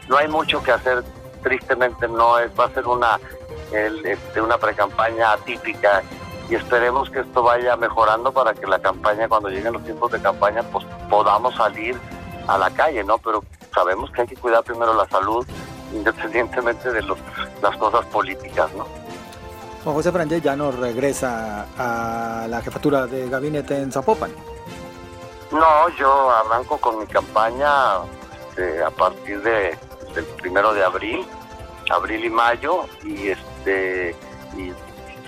no 0.08 0.18
hay 0.18 0.28
mucho 0.28 0.64
que 0.64 0.72
hacer. 0.72 1.04
Tristemente 1.44 2.08
no 2.08 2.40
es, 2.40 2.52
va 2.60 2.66
a 2.66 2.72
ser 2.72 2.88
una, 2.88 3.20
el, 3.72 4.04
este, 4.04 4.42
una 4.42 4.58
precampaña 4.58 5.34
atípica 5.34 6.02
y 6.50 6.56
esperemos 6.56 7.10
que 7.10 7.20
esto 7.20 7.44
vaya 7.44 7.76
mejorando 7.76 8.32
para 8.32 8.54
que 8.54 8.66
la 8.66 8.80
campaña, 8.80 9.28
cuando 9.28 9.50
lleguen 9.50 9.74
los 9.74 9.84
tiempos 9.84 10.12
de 10.12 10.20
campaña, 10.20 10.64
pues 10.64 10.86
podamos 11.10 11.56
salir 11.56 11.96
a 12.48 12.58
la 12.58 12.72
calle, 12.72 13.04
¿no? 13.04 13.18
Pero 13.20 13.44
sabemos 13.74 14.10
que 14.12 14.22
hay 14.22 14.28
que 14.28 14.36
cuidar 14.36 14.64
primero 14.64 14.94
la 14.96 15.08
salud, 15.08 15.46
independientemente 15.94 16.92
de 16.92 17.04
los, 17.04 17.20
las 17.62 17.78
cosas 17.78 18.06
políticas, 18.08 18.72
¿no? 18.74 18.88
Juan 19.84 19.96
José 19.96 20.12
Frangé 20.12 20.42
ya 20.42 20.56
no 20.56 20.72
regresa 20.72 21.68
a 21.78 22.48
la 22.48 22.62
jefatura 22.62 23.06
de 23.06 23.30
gabinete 23.30 23.78
en 23.78 23.92
Zapopan. 23.92 24.32
No, 25.52 25.90
yo 25.98 26.32
arranco 26.32 26.78
con 26.78 27.00
mi 27.00 27.06
campaña 27.06 28.00
este, 28.50 28.84
a 28.84 28.90
partir 28.90 29.42
de, 29.42 29.78
del 30.14 30.26
primero 30.42 30.74
de 30.74 30.84
abril, 30.84 31.26
abril 31.92 32.26
y 32.26 32.30
mayo, 32.30 32.86
y 33.04 33.30
este 33.30 34.16
y 34.58 34.74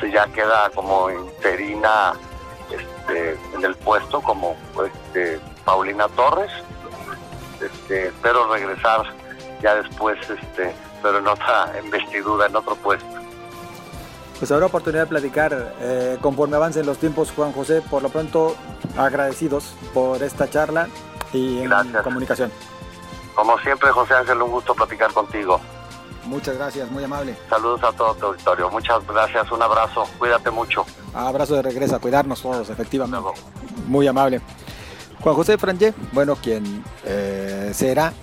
ya 0.09 0.25
queda 0.27 0.69
como 0.73 1.09
interina 1.11 2.13
este, 2.69 3.37
en 3.53 3.65
el 3.65 3.75
puesto 3.75 4.21
como 4.21 4.55
este, 4.85 5.39
Paulina 5.65 6.07
Torres. 6.09 6.51
Este, 7.61 8.07
espero 8.07 8.51
regresar 8.51 9.03
ya 9.61 9.75
después 9.75 10.17
este, 10.29 10.73
pero 11.01 11.19
en 11.19 11.27
otra 11.27 11.71
investidura, 11.83 12.47
en 12.47 12.55
otro 12.55 12.75
puesto. 12.75 13.21
Pues 14.39 14.51
habrá 14.51 14.65
oportunidad 14.65 15.03
de 15.03 15.07
platicar 15.07 15.75
eh, 15.79 16.17
conforme 16.19 16.55
avancen 16.55 16.85
los 16.87 16.97
tiempos, 16.97 17.31
Juan 17.35 17.51
José. 17.51 17.83
Por 17.83 18.01
lo 18.01 18.09
pronto, 18.09 18.55
agradecidos 18.97 19.75
por 19.93 20.23
esta 20.23 20.49
charla 20.49 20.87
y 21.31 21.59
en 21.59 21.71
comunicación. 22.03 22.51
Como 23.35 23.59
siempre, 23.59 23.91
José 23.91 24.15
Ángel, 24.15 24.41
un 24.41 24.49
gusto 24.49 24.73
platicar 24.73 25.13
contigo. 25.13 25.61
Muchas 26.25 26.55
gracias, 26.57 26.89
muy 26.91 27.03
amable. 27.03 27.35
Saludos 27.49 27.83
a 27.83 27.91
todo 27.91 28.13
tu 28.15 28.25
auditorio. 28.27 28.69
Muchas 28.69 29.05
gracias, 29.07 29.51
un 29.51 29.61
abrazo. 29.61 30.03
Cuídate 30.19 30.51
mucho. 30.51 30.85
Abrazo 31.13 31.55
de 31.55 31.63
regreso, 31.63 31.95
a 31.95 31.99
cuidarnos 31.99 32.41
todos, 32.41 32.69
efectivamente. 32.69 33.29
Muy 33.87 34.07
amable. 34.07 34.41
Juan 35.21 35.35
José 35.35 35.57
Frangé, 35.57 35.93
bueno, 36.13 36.35
quien 36.35 36.83
eh, 37.05 37.71
será 37.73 38.13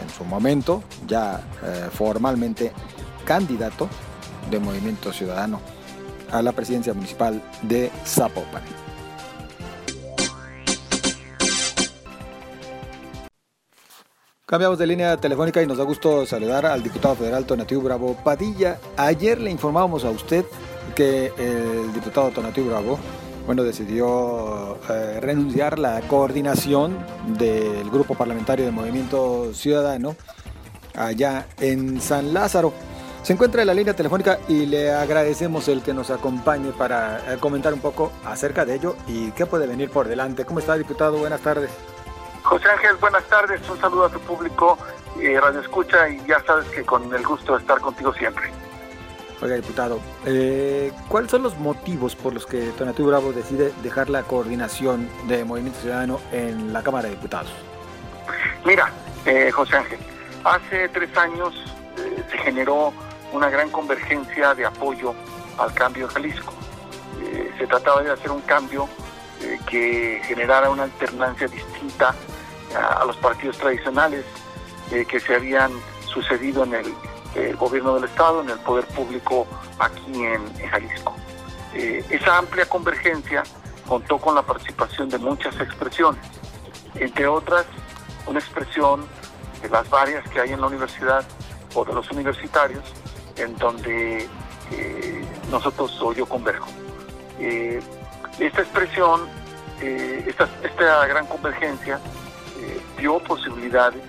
en 0.00 0.08
su 0.10 0.24
momento 0.24 0.82
ya 1.06 1.42
eh, 1.62 1.88
formalmente 1.92 2.72
candidato 3.24 3.88
de 4.50 4.58
Movimiento 4.58 5.12
Ciudadano 5.12 5.60
a 6.32 6.42
la 6.42 6.52
presidencia 6.52 6.94
municipal 6.94 7.42
de 7.62 7.90
Zapopan. 8.04 8.62
Cambiamos 14.48 14.78
de 14.78 14.86
línea 14.86 15.16
telefónica 15.16 15.60
y 15.60 15.66
nos 15.66 15.76
da 15.76 15.82
gusto 15.82 16.24
saludar 16.24 16.66
al 16.66 16.80
diputado 16.80 17.16
federal 17.16 17.44
Tonatiuh 17.44 17.82
Bravo 17.82 18.16
Padilla. 18.22 18.78
Ayer 18.96 19.40
le 19.40 19.50
informábamos 19.50 20.04
a 20.04 20.10
usted 20.10 20.44
que 20.94 21.32
el 21.36 21.92
diputado 21.92 22.30
Tonatiuh 22.30 22.68
Bravo 22.68 22.96
bueno, 23.44 23.64
decidió 23.64 24.78
eh, 24.88 25.18
renunciar 25.20 25.80
la 25.80 26.00
coordinación 26.02 26.96
del 27.36 27.90
grupo 27.90 28.14
parlamentario 28.14 28.64
de 28.64 28.70
Movimiento 28.70 29.52
Ciudadano 29.52 30.14
allá 30.94 31.48
en 31.58 32.00
San 32.00 32.32
Lázaro. 32.32 32.72
Se 33.24 33.32
encuentra 33.32 33.62
en 33.62 33.66
la 33.66 33.74
línea 33.74 33.96
telefónica 33.96 34.38
y 34.46 34.66
le 34.66 34.92
agradecemos 34.92 35.66
el 35.66 35.82
que 35.82 35.92
nos 35.92 36.10
acompañe 36.10 36.70
para 36.70 37.34
eh, 37.34 37.38
comentar 37.40 37.74
un 37.74 37.80
poco 37.80 38.12
acerca 38.24 38.64
de 38.64 38.76
ello 38.76 38.94
y 39.08 39.32
qué 39.32 39.44
puede 39.44 39.66
venir 39.66 39.90
por 39.90 40.06
delante. 40.06 40.44
¿Cómo 40.44 40.60
está, 40.60 40.78
diputado? 40.78 41.18
Buenas 41.18 41.40
tardes. 41.40 41.95
José 42.46 42.70
Ángel, 42.70 42.94
buenas 43.00 43.24
tardes. 43.24 43.60
Un 43.68 43.80
saludo 43.80 44.04
a 44.04 44.08
tu 44.08 44.20
público, 44.20 44.78
eh, 45.20 45.38
Radio 45.40 45.60
Escucha, 45.60 46.08
y 46.08 46.24
ya 46.26 46.40
sabes 46.44 46.68
que 46.68 46.84
con 46.84 47.12
el 47.12 47.26
gusto 47.26 47.54
de 47.54 47.60
estar 47.60 47.80
contigo 47.80 48.14
siempre. 48.14 48.52
Oiga, 49.42 49.56
diputado, 49.56 50.00
eh, 50.24 50.92
¿cuáles 51.08 51.30
son 51.30 51.42
los 51.42 51.58
motivos 51.58 52.14
por 52.14 52.32
los 52.32 52.46
que 52.46 52.68
Tonatiuh 52.78 53.08
Bravo 53.08 53.32
decide 53.32 53.72
dejar 53.82 54.08
la 54.08 54.22
coordinación 54.22 55.08
de 55.26 55.44
Movimiento 55.44 55.80
Ciudadano 55.80 56.20
en 56.30 56.72
la 56.72 56.84
Cámara 56.84 57.08
de 57.08 57.16
Diputados? 57.16 57.50
Mira, 58.64 58.92
eh, 59.24 59.50
José 59.50 59.76
Ángel, 59.76 59.98
hace 60.44 60.88
tres 60.90 61.14
años 61.16 61.52
eh, 61.98 62.22
se 62.30 62.38
generó 62.38 62.92
una 63.32 63.50
gran 63.50 63.70
convergencia 63.70 64.54
de 64.54 64.66
apoyo 64.66 65.14
al 65.58 65.74
cambio 65.74 66.06
de 66.06 66.14
Jalisco. 66.14 66.54
se 67.58 67.66
trataba 67.66 68.02
de 68.02 68.12
hacer 68.12 68.30
un 68.30 68.42
cambio 68.42 68.88
que 69.66 70.20
generara 70.24 70.70
una 70.70 70.84
alternancia 70.84 71.48
distinta 71.48 72.14
a, 72.74 73.04
los 73.04 73.16
partidos 73.16 73.58
tradicionales 73.58 74.24
que 75.08 75.20
se 75.20 75.34
habían 75.34 75.72
sucedido 76.16 76.64
en 76.64 76.74
el, 76.74 77.56
gobierno 77.56 77.96
del 77.96 78.04
Estado, 78.04 78.40
en 78.40 78.48
el 78.48 78.58
poder 78.60 78.86
público 78.86 79.46
aquí 79.78 80.24
en, 80.24 80.40
Jalisco. 80.70 81.14
Eh, 81.74 82.02
esa 82.08 82.38
amplia 82.38 82.66
convergencia 82.66 83.42
contó 83.86 84.16
con 84.16 84.34
la 84.34 84.40
participación 84.40 85.10
de 85.10 85.18
muchas 85.18 85.54
expresiones, 85.60 86.22
entre 86.94 87.26
otras 87.26 87.66
una 88.26 88.38
expresión 88.38 89.06
de 89.60 89.68
las 89.68 89.88
varias 89.90 90.26
que 90.30 90.40
hay 90.40 90.52
en 90.52 90.62
la 90.62 90.68
universidad 90.68 91.24
o 91.74 91.84
de 91.84 91.92
los 91.92 92.10
universitarios, 92.10 92.82
en 93.36 93.54
donde 93.58 94.26
eh, 94.72 95.24
nosotros 95.50 96.00
o 96.00 96.14
yo 96.14 96.24
converjo. 96.24 96.68
Eh, 97.38 97.82
esta 98.38 98.62
expresión, 98.62 99.28
esta, 99.82 100.48
esta 100.62 101.06
gran 101.06 101.26
convergencia, 101.26 102.00
dio 102.98 103.18
posibilidades 103.20 104.02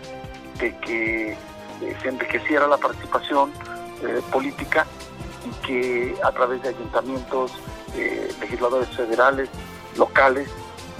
de 0.60 0.76
que 0.80 1.32
eh, 1.82 1.96
se 2.02 2.10
enriqueciera 2.10 2.68
la 2.68 2.78
participación 2.78 3.52
eh, 4.04 4.22
política 4.32 4.86
y 5.46 5.66
que 5.66 6.16
a 6.24 6.32
través 6.32 6.62
de 6.64 6.70
ayuntamientos, 6.70 7.52
eh, 7.96 8.34
legisladores 8.42 8.90
federales, 8.90 9.50
locales, 9.96 10.50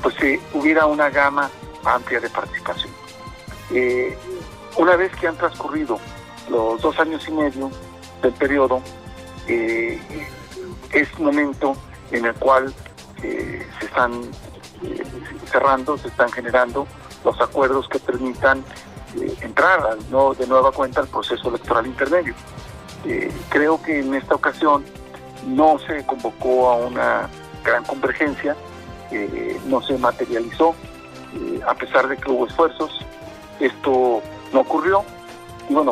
pues 0.02 0.16
hubiera 0.54 0.86
una 0.86 1.10
gama 1.10 1.50
amplia 1.84 2.20
de 2.20 2.30
participación. 2.30 2.92
una 4.78 4.96
vez 4.96 5.12
que 5.16 5.28
han 5.28 5.36
transcurrido 5.38 6.00
los 6.50 6.80
dos 6.82 7.00
años 7.00 7.28
y 7.28 7.32
medio 7.32 7.72
del 8.22 8.34
periodo, 8.34 8.82
es 9.48 11.20
momento 11.20 11.76
en 12.12 12.26
el 12.26 12.34
cual 12.36 12.74
se 13.20 13.86
están 13.86 14.22
cerrando, 15.52 15.98
se 15.98 16.10
están 16.10 16.32
generando 16.32 16.88
los 17.28 17.42
acuerdos 17.42 17.90
que 17.90 18.00
permitan 18.00 18.64
eh, 19.20 19.36
entrar 19.42 19.82
no, 20.10 20.34
de 20.34 20.48
nueva 20.48 20.72
cuenta 20.72 21.02
al 21.02 21.08
proceso 21.08 21.50
electoral 21.50 21.86
intermedio. 21.86 22.34
Eh, 23.06 23.30
creo 23.50 23.82
que 23.82 24.00
en 24.00 24.14
esta 24.16 24.36
ocasión 24.36 24.86
no 25.46 25.78
se 25.80 26.06
convocó 26.06 26.70
a 26.70 26.76
una 26.78 27.30
gran 27.66 27.84
convergencia, 27.84 28.56
eh, 29.12 29.60
no 29.66 29.82
se 29.82 29.98
materializó, 29.98 30.74
a 31.68 31.74
pesar 31.76 32.08
de 32.08 32.18
que 32.18 32.32
hubo 32.32 32.48
esfuerzos, 32.48 33.06
esto 33.60 34.22
no 34.54 34.62
ocurrió 34.62 35.04
y 35.70 35.74
bueno, 35.74 35.92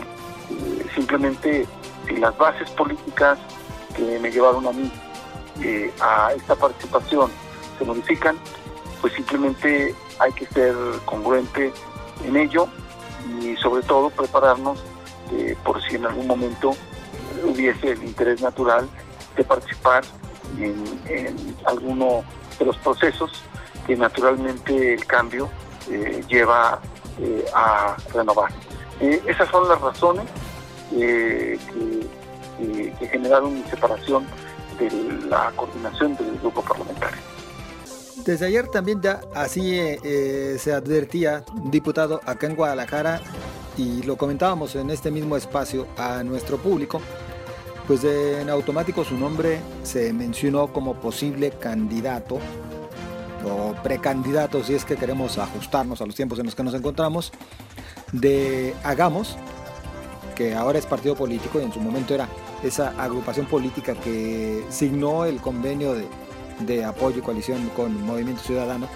simplemente 0.96 1.68
si 2.08 2.16
las 2.16 2.36
bases 2.38 2.70
políticas 2.72 3.38
que 3.96 4.20
me 4.20 4.32
llevaron 4.32 4.66
a 4.68 4.72
mí 4.72 4.92
a 6.02 6.34
esta 6.34 6.56
participación 6.56 7.30
se 7.78 7.86
modifican, 7.86 8.38
pues 9.02 9.14
simplemente 9.14 9.94
hay 10.20 10.32
que 10.34 10.46
ser 10.48 10.76
congruente 11.06 11.72
en 12.26 12.36
ello 12.38 12.68
y 13.42 13.56
sobre 13.58 13.84
todo 13.84 14.10
prepararnos 14.10 14.84
eh, 15.32 15.56
por 15.64 15.82
si 15.84 15.96
en 15.96 16.06
algún 16.06 16.28
momento 16.28 16.76
hubiese 17.44 17.92
el 17.92 18.04
interés 18.04 18.42
natural 18.42 18.88
de 19.36 19.44
participar 19.44 20.04
en, 20.60 21.56
alguno 21.66 22.24
de 22.60 22.66
los 22.66 22.78
procesos 22.78 23.44
que 23.88 23.96
naturalmente 23.96 24.94
el 24.94 25.06
cambio 25.06 25.50
eh, 25.90 26.24
lleva 26.28 26.80
eh, 27.20 27.46
a 27.54 27.98
renovar. 28.14 28.52
esas 29.00 29.50
son 29.50 29.68
las 29.68 29.82
razones 29.82 30.26
que, 30.92 31.60
que 33.00 33.08
generaron 33.08 33.56
mi 33.56 33.64
separación 33.64 34.26
de 34.80 34.90
la 35.28 35.52
coordinación 35.56 36.16
del 36.16 36.40
grupo 36.40 36.62
parlamentario. 36.62 37.35
Desde 38.26 38.48
ayer 38.48 38.68
también 38.70 39.02
ya 39.02 39.22
así 39.36 39.76
eh, 39.76 40.58
se 40.60 40.74
advertía, 40.74 41.44
diputado, 41.66 42.22
acá 42.26 42.48
en 42.48 42.56
Guadalajara, 42.56 43.22
y 43.78 44.02
lo 44.02 44.18
comentábamos 44.18 44.76
en 44.76 44.90
este 44.90 45.12
mismo 45.12 45.38
espacio 45.38 45.86
a 45.96 46.24
nuestro 46.24 46.58
público, 46.58 47.00
pues 47.86 48.04
en 48.04 48.50
automático 48.50 49.06
su 49.06 49.16
nombre 49.16 49.60
se 49.84 50.12
mencionó 50.12 50.74
como 50.74 50.96
posible 50.96 51.52
candidato 51.52 52.40
o 53.46 53.76
precandidato, 53.84 54.64
si 54.64 54.74
es 54.74 54.86
que 54.86 54.96
queremos 54.96 55.38
ajustarnos 55.38 56.02
a 56.02 56.08
los 56.08 56.16
tiempos 56.16 56.40
en 56.40 56.46
los 56.46 56.56
que 56.56 56.64
nos 56.64 56.74
encontramos, 56.74 57.32
de 58.12 58.74
Hagamos, 58.84 59.38
que 60.36 60.56
ahora 60.56 60.80
es 60.80 60.88
partido 60.88 61.16
político 61.16 61.60
y 61.60 61.64
en 61.64 61.72
su 61.72 61.80
momento 61.80 62.16
era 62.16 62.28
esa 62.64 62.90
agrupación 62.98 63.46
política 63.46 63.94
que 63.94 64.66
signó 64.70 65.26
el 65.26 65.40
convenio 65.42 65.94
de 65.94 66.08
de 66.60 66.86
apoyo 66.86 67.20
y 67.20 67.22
coalición 67.22 67.70
con 67.70 68.04
Movimiento 68.04 68.42
Ciudadano 68.42 68.88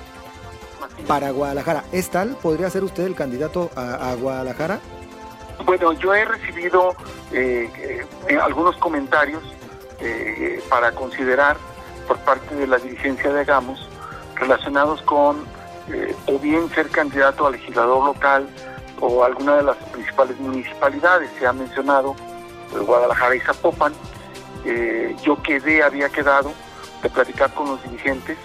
para 1.08 1.32
Guadalajara. 1.32 1.84
¿Es 1.92 2.10
tal? 2.10 2.36
¿Podría 2.42 2.70
ser 2.70 2.84
usted 2.84 3.04
el 3.06 3.16
candidato 3.16 3.70
a, 3.76 4.14
Guadalajara? 4.16 4.80
Bueno, 5.66 5.94
yo 5.94 6.14
he 6.14 6.26
recibido 6.26 6.96
eh, 7.32 7.70
eh, 8.28 8.38
algunos 8.38 8.78
comentarios 8.78 9.44
eh, 10.00 10.62
para 10.70 10.92
considerar 10.94 11.58
por 12.08 12.18
parte 12.20 12.56
de 12.56 12.66
la 12.66 12.78
dirigencia 12.78 13.32
de 13.32 13.42
Agamos 13.42 13.88
relacionados 14.36 15.02
con 15.04 15.60
o 16.28 16.38
bien 16.38 16.70
ser 16.70 16.88
candidato 16.90 17.48
a 17.48 17.50
legislador 17.50 18.06
local 18.06 18.48
o 19.02 19.24
alguna 19.24 19.58
de 19.58 19.64
las 19.64 19.76
principales 19.92 20.40
municipalidades. 20.40 21.32
Se 21.40 21.48
ha 21.48 21.52
mencionado 21.52 22.16
Guadalajara 22.72 23.36
y 23.36 23.40
Zapopan. 23.40 23.94
yo 25.24 25.42
quedé, 25.42 25.82
había 25.82 26.10
quedado 26.10 26.54
de 27.02 27.10
platicar 27.10 27.54
con 27.54 27.68
los 27.68 27.84
dirigentes 27.84 28.38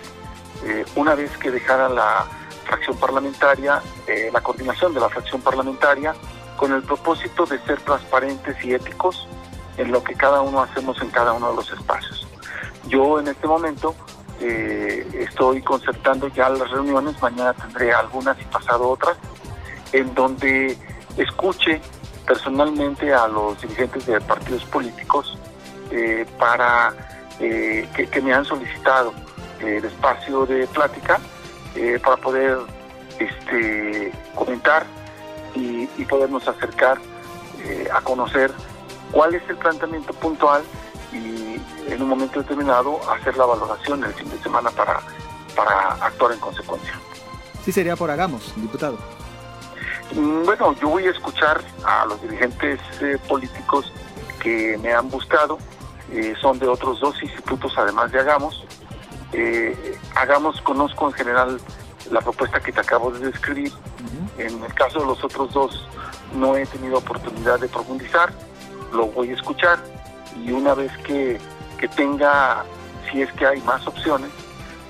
eh, 0.64 0.84
una 0.96 1.14
vez 1.14 1.36
que 1.38 1.50
dejara 1.50 1.88
la 1.88 2.26
fracción 2.64 2.96
parlamentaria, 2.96 3.82
eh, 4.06 4.30
la 4.32 4.40
coordinación 4.40 4.94
de 4.94 5.00
la 5.00 5.08
fracción 5.08 5.40
parlamentaria, 5.42 6.14
con 6.56 6.72
el 6.72 6.82
propósito 6.82 7.44
de 7.44 7.58
ser 7.60 7.80
transparentes 7.80 8.56
y 8.64 8.72
éticos 8.72 9.28
en 9.76 9.90
lo 9.90 10.02
que 10.02 10.14
cada 10.14 10.40
uno 10.40 10.62
hacemos 10.62 11.00
en 11.02 11.10
cada 11.10 11.32
uno 11.32 11.50
de 11.50 11.56
los 11.56 11.70
espacios. 11.70 12.26
Yo 12.86 13.20
en 13.20 13.28
este 13.28 13.46
momento 13.46 13.94
eh, 14.40 15.06
estoy 15.14 15.60
concertando 15.62 16.28
ya 16.28 16.48
las 16.48 16.70
reuniones, 16.70 17.20
mañana 17.20 17.52
tendré 17.52 17.92
algunas 17.92 18.40
y 18.40 18.44
pasado 18.44 18.88
otras, 18.88 19.16
en 19.92 20.14
donde 20.14 20.78
escuche 21.16 21.80
personalmente 22.26 23.12
a 23.12 23.28
los 23.28 23.60
dirigentes 23.60 24.06
de 24.06 24.20
partidos 24.20 24.64
políticos 24.64 25.38
eh, 27.40 27.88
que, 27.94 28.06
que, 28.06 28.20
me 28.20 28.32
han 28.32 28.44
solicitado 28.44 29.12
el 29.60 29.84
espacio 29.84 30.46
de 30.46 30.66
plática 30.68 31.20
para 32.04 32.16
poder 32.16 32.58
este, 33.18 34.12
comentar 34.34 34.84
y, 35.54 35.88
y 35.96 36.04
podernos 36.04 36.46
acercar 36.46 36.98
a 37.92 38.00
conocer 38.02 38.52
cuál 39.10 39.34
es 39.34 39.42
el 39.48 39.56
planteamiento 39.56 40.12
puntual 40.14 40.62
y 41.12 41.60
en 41.86 42.02
un 42.02 42.08
momento 42.08 42.40
determinado 42.40 43.00
hacer 43.10 43.36
la 43.36 43.46
valoración 43.46 44.04
el 44.04 44.12
fin 44.14 44.28
de 44.30 44.38
semana 44.38 44.70
para, 44.70 45.00
para 45.54 45.94
actuar 46.04 46.32
en 46.32 46.40
consecuencia. 46.40 46.92
Sí 47.64 47.72
sería 47.72 47.96
por 47.96 48.10
hagamos, 48.10 48.52
diputado. 48.56 48.98
Mm, 50.14 50.44
bueno, 50.44 50.74
yo 50.80 50.88
voy 50.88 51.06
a 51.06 51.10
escuchar 51.10 51.62
a 51.84 52.04
los 52.06 52.20
dirigentes 52.22 52.80
eh, 53.00 53.18
políticos 53.28 53.90
que 54.40 54.78
me 54.82 54.92
han 54.92 55.08
buscado, 55.08 55.58
eh, 56.14 56.34
son 56.40 56.60
de 56.60 56.68
otros 56.68 57.00
dos 57.00 57.20
institutos 57.22 57.72
además 57.76 58.12
de 58.12 58.20
Hagamos. 58.20 58.64
Eh, 59.32 59.98
hagamos, 60.14 60.60
conozco 60.60 61.08
en 61.08 61.12
general 61.12 61.60
la 62.10 62.20
propuesta 62.20 62.60
que 62.60 62.70
te 62.70 62.80
acabo 62.80 63.10
de 63.10 63.26
describir. 63.26 63.72
En 64.38 64.62
el 64.62 64.74
caso 64.74 65.00
de 65.00 65.06
los 65.06 65.24
otros 65.24 65.52
dos 65.52 65.88
no 66.36 66.56
he 66.56 66.66
tenido 66.66 66.98
oportunidad 66.98 67.58
de 67.58 67.68
profundizar, 67.68 68.32
lo 68.92 69.06
voy 69.06 69.30
a 69.30 69.34
escuchar 69.34 69.78
y 70.44 70.52
una 70.52 70.74
vez 70.74 70.92
que, 70.98 71.40
que 71.78 71.88
tenga, 71.88 72.64
si 73.10 73.22
es 73.22 73.32
que 73.32 73.46
hay 73.46 73.60
más 73.62 73.84
opciones, 73.86 74.30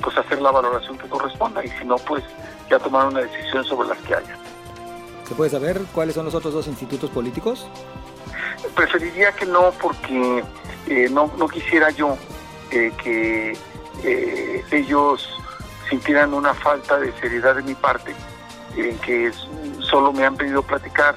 pues 0.03 0.17
hacer 0.19 0.43
la 0.43 0.51
valoración 0.51 0.99
que 0.99 1.09
corresponda 1.09 1.65
y 1.65 1.69
si 1.69 1.85
no, 1.87 1.97
pues 1.97 2.23
ya 2.69 2.79
tomar 2.79 3.07
una 3.07 3.21
decisión 3.21 3.65
sobre 3.65 3.89
las 3.89 3.99
que 3.99 4.15
haya. 4.15 4.37
¿Se 5.27 5.35
puede 5.35 5.51
saber 5.51 5.81
cuáles 5.95 6.15
son 6.15 6.27
los 6.27 6.35
otros 6.35 6.53
dos 6.53 6.67
institutos 6.67 7.09
políticos? 7.09 7.67
Preferiría 8.75 9.33
que 9.33 9.47
no, 9.47 9.71
porque 9.81 10.45
eh, 10.87 11.09
no, 11.11 11.33
no 11.39 11.49
quisiera 11.49 11.91
yo 11.91 12.17
eh, 12.71 12.93
que 13.03 13.57
eh, 14.03 14.65
ellos 14.71 15.29
sintieran 15.89 16.35
una 16.35 16.55
falta 16.55 16.99
de 16.99 17.13
seriedad 17.21 17.55
de 17.57 17.63
mi 17.63 17.75
parte, 17.75 18.15
en 18.77 18.99
que 18.99 19.31
solo 19.81 20.13
me 20.13 20.25
han 20.25 20.37
pedido 20.37 20.63
platicar 20.63 21.15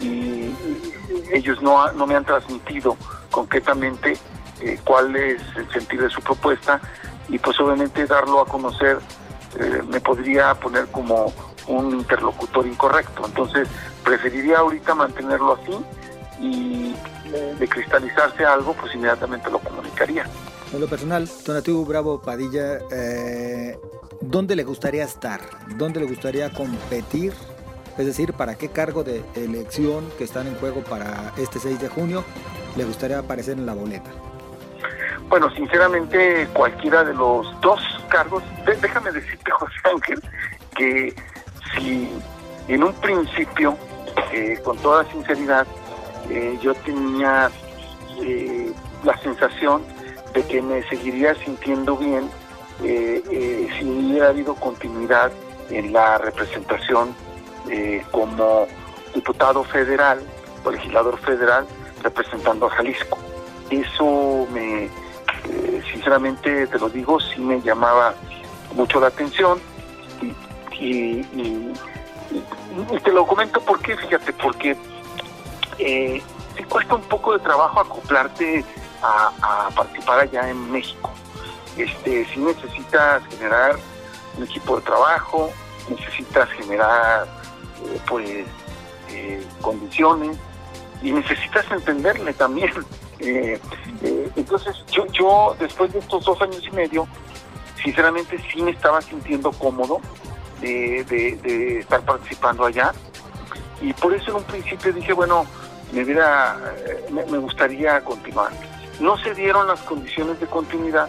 y 0.00 0.54
ellos 1.32 1.60
no, 1.62 1.90
no 1.92 2.06
me 2.06 2.14
han 2.14 2.24
transmitido 2.24 2.96
concretamente 3.30 4.16
cuál 4.84 5.14
es 5.16 5.42
el 5.56 5.70
sentido 5.70 6.04
de 6.04 6.10
su 6.10 6.20
propuesta 6.20 6.80
y 7.28 7.38
pues 7.38 7.58
obviamente 7.60 8.06
darlo 8.06 8.40
a 8.40 8.46
conocer 8.46 8.98
eh, 9.58 9.82
me 9.88 10.00
podría 10.00 10.54
poner 10.54 10.86
como 10.88 11.32
un 11.68 11.92
interlocutor 11.92 12.66
incorrecto. 12.66 13.24
Entonces, 13.24 13.68
preferiría 14.02 14.58
ahorita 14.58 14.94
mantenerlo 14.94 15.54
así 15.54 15.72
y 16.40 16.94
de 17.58 17.68
cristalizarse 17.68 18.44
algo, 18.44 18.74
pues 18.74 18.94
inmediatamente 18.94 19.50
lo 19.50 19.58
comunicaría. 19.58 20.26
En 20.72 20.80
lo 20.80 20.86
personal, 20.88 21.28
Donativo 21.46 21.84
Bravo 21.84 22.20
Padilla, 22.20 22.78
eh, 22.90 23.78
¿dónde 24.20 24.56
le 24.56 24.64
gustaría 24.64 25.04
estar? 25.04 25.40
¿Dónde 25.76 26.00
le 26.00 26.06
gustaría 26.06 26.50
competir? 26.50 27.32
Es 27.96 28.06
decir, 28.06 28.32
¿para 28.32 28.56
qué 28.56 28.70
cargo 28.70 29.04
de 29.04 29.22
elección 29.36 30.10
que 30.18 30.24
están 30.24 30.48
en 30.48 30.56
juego 30.56 30.82
para 30.82 31.32
este 31.36 31.60
6 31.60 31.80
de 31.80 31.88
junio 31.88 32.24
le 32.76 32.84
gustaría 32.84 33.18
aparecer 33.18 33.56
en 33.56 33.66
la 33.66 33.74
boleta? 33.74 34.10
Bueno, 35.28 35.48
sinceramente, 35.54 36.48
cualquiera 36.52 37.04
de 37.04 37.14
los 37.14 37.46
dos 37.60 37.80
cargos, 38.08 38.42
déjame 38.80 39.12
decirte, 39.12 39.50
José 39.52 39.74
Ángel, 39.84 40.22
que 40.76 41.14
si 41.74 42.10
en 42.68 42.82
un 42.82 42.92
principio, 42.94 43.76
eh, 44.32 44.58
con 44.64 44.76
toda 44.78 45.04
sinceridad, 45.10 45.66
eh, 46.30 46.58
yo 46.62 46.74
tenía 46.74 47.50
eh, 48.22 48.72
la 49.02 49.16
sensación 49.18 49.82
de 50.32 50.42
que 50.44 50.62
me 50.62 50.82
seguiría 50.88 51.34
sintiendo 51.36 51.96
bien 51.96 52.28
si 52.80 53.84
hubiera 53.84 54.28
habido 54.28 54.56
continuidad 54.56 55.30
en 55.70 55.92
la 55.92 56.18
representación 56.18 57.14
como 58.10 58.66
diputado 59.14 59.62
federal 59.64 60.20
o 60.64 60.70
legislador 60.70 61.18
federal 61.20 61.66
representando 62.02 62.66
a 62.66 62.70
Jalisco. 62.70 63.18
Eso 63.70 64.46
me, 64.52 64.84
eh, 64.84 65.82
sinceramente 65.92 66.66
te 66.66 66.78
lo 66.78 66.88
digo, 66.88 67.20
sí 67.20 67.40
me 67.40 67.60
llamaba 67.60 68.14
mucho 68.74 69.00
la 69.00 69.08
atención 69.08 69.58
y, 70.78 71.22
te 73.02 73.12
lo 73.12 73.26
comento 73.26 73.60
porque, 73.60 73.96
fíjate, 73.96 74.32
porque 74.32 74.76
eh, 75.78 76.22
cuesta 76.68 76.94
un 76.94 77.02
poco 77.02 77.32
de 77.32 77.38
trabajo 77.40 77.80
acoplarte 77.80 78.64
a, 79.02 79.68
participar 79.74 80.20
allá 80.20 80.48
en 80.48 80.70
México. 80.72 81.10
Este, 81.76 82.24
si 82.26 82.40
necesitas 82.40 83.22
generar 83.28 83.76
un 84.36 84.44
equipo 84.44 84.76
de 84.76 84.82
trabajo, 84.82 85.50
necesitas 85.88 86.48
generar 86.50 87.26
eh, 87.84 88.00
pues 88.06 88.46
condiciones 89.60 90.36
y 91.02 91.12
necesitas 91.12 91.70
entenderle 91.70 92.32
también 92.32 92.72
eh, 93.20 93.60
eh, 94.02 94.30
entonces, 94.36 94.76
yo, 94.90 95.06
yo, 95.12 95.56
después 95.58 95.92
de 95.92 95.98
estos 95.98 96.24
dos 96.24 96.40
años 96.42 96.62
y 96.66 96.70
medio, 96.74 97.06
sinceramente 97.82 98.38
sí 98.52 98.62
me 98.62 98.72
estaba 98.72 99.00
sintiendo 99.00 99.52
cómodo 99.52 100.00
de, 100.60 101.78
estar 101.80 102.00
participando 102.02 102.64
allá. 102.64 102.92
Y 103.80 103.92
por 103.92 104.14
eso 104.14 104.30
en 104.30 104.36
un 104.36 104.44
principio 104.44 104.92
dije, 104.92 105.12
bueno, 105.12 105.46
me, 105.94 106.02
eh, 106.02 107.26
me, 107.30 107.38
gustaría 107.38 108.00
continuar. 108.02 108.52
No 109.00 109.16
se 109.18 109.34
dieron 109.34 109.66
las 109.66 109.80
condiciones 109.80 110.38
de 110.40 110.46
continuidad 110.46 111.08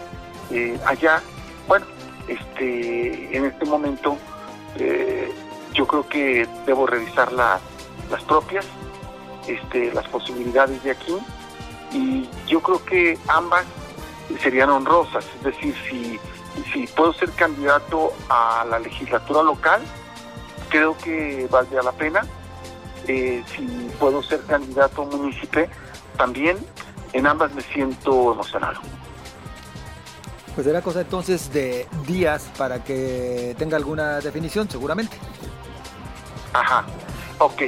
allá. 0.84 1.20
Bueno, 1.66 1.86
este, 2.28 3.36
en 3.36 3.44
este 3.44 3.64
momento 3.64 4.16
yo 5.72 5.86
creo 5.86 6.08
que 6.08 6.48
debo 6.66 6.86
revisar 6.86 7.32
las 7.32 7.60
propias, 8.26 8.66
este, 9.46 9.92
las 9.92 10.06
posibilidades 10.08 10.82
de 10.82 10.90
aquí 10.90 11.16
y 11.92 12.28
yo 12.46 12.60
creo 12.60 12.84
que 12.84 13.18
ambas 13.28 13.64
serían 14.42 14.70
honrosas, 14.70 15.24
es 15.36 15.42
decir, 15.44 15.74
si, 15.88 16.18
si 16.72 16.86
puedo 16.88 17.12
ser 17.12 17.30
candidato 17.32 18.12
a 18.28 18.64
la 18.68 18.78
legislatura 18.78 19.42
local, 19.42 19.80
creo 20.68 20.96
que 20.98 21.46
valdría 21.50 21.82
la 21.82 21.92
pena. 21.92 22.22
Eh, 23.08 23.42
si 23.54 23.90
puedo 23.98 24.22
ser 24.22 24.40
candidato 24.42 25.02
a 25.02 25.06
municipio, 25.06 25.66
también 26.16 26.56
en 27.12 27.26
ambas 27.26 27.54
me 27.54 27.62
siento 27.62 28.32
emocionado. 28.32 28.80
Pues 30.54 30.66
será 30.66 30.80
cosa 30.80 31.02
entonces 31.02 31.52
de 31.52 31.86
días 32.06 32.50
para 32.56 32.82
que 32.82 33.54
tenga 33.58 33.76
alguna 33.76 34.20
definición, 34.20 34.68
seguramente. 34.70 35.18
Ajá, 36.54 36.84
ok. 37.38 37.62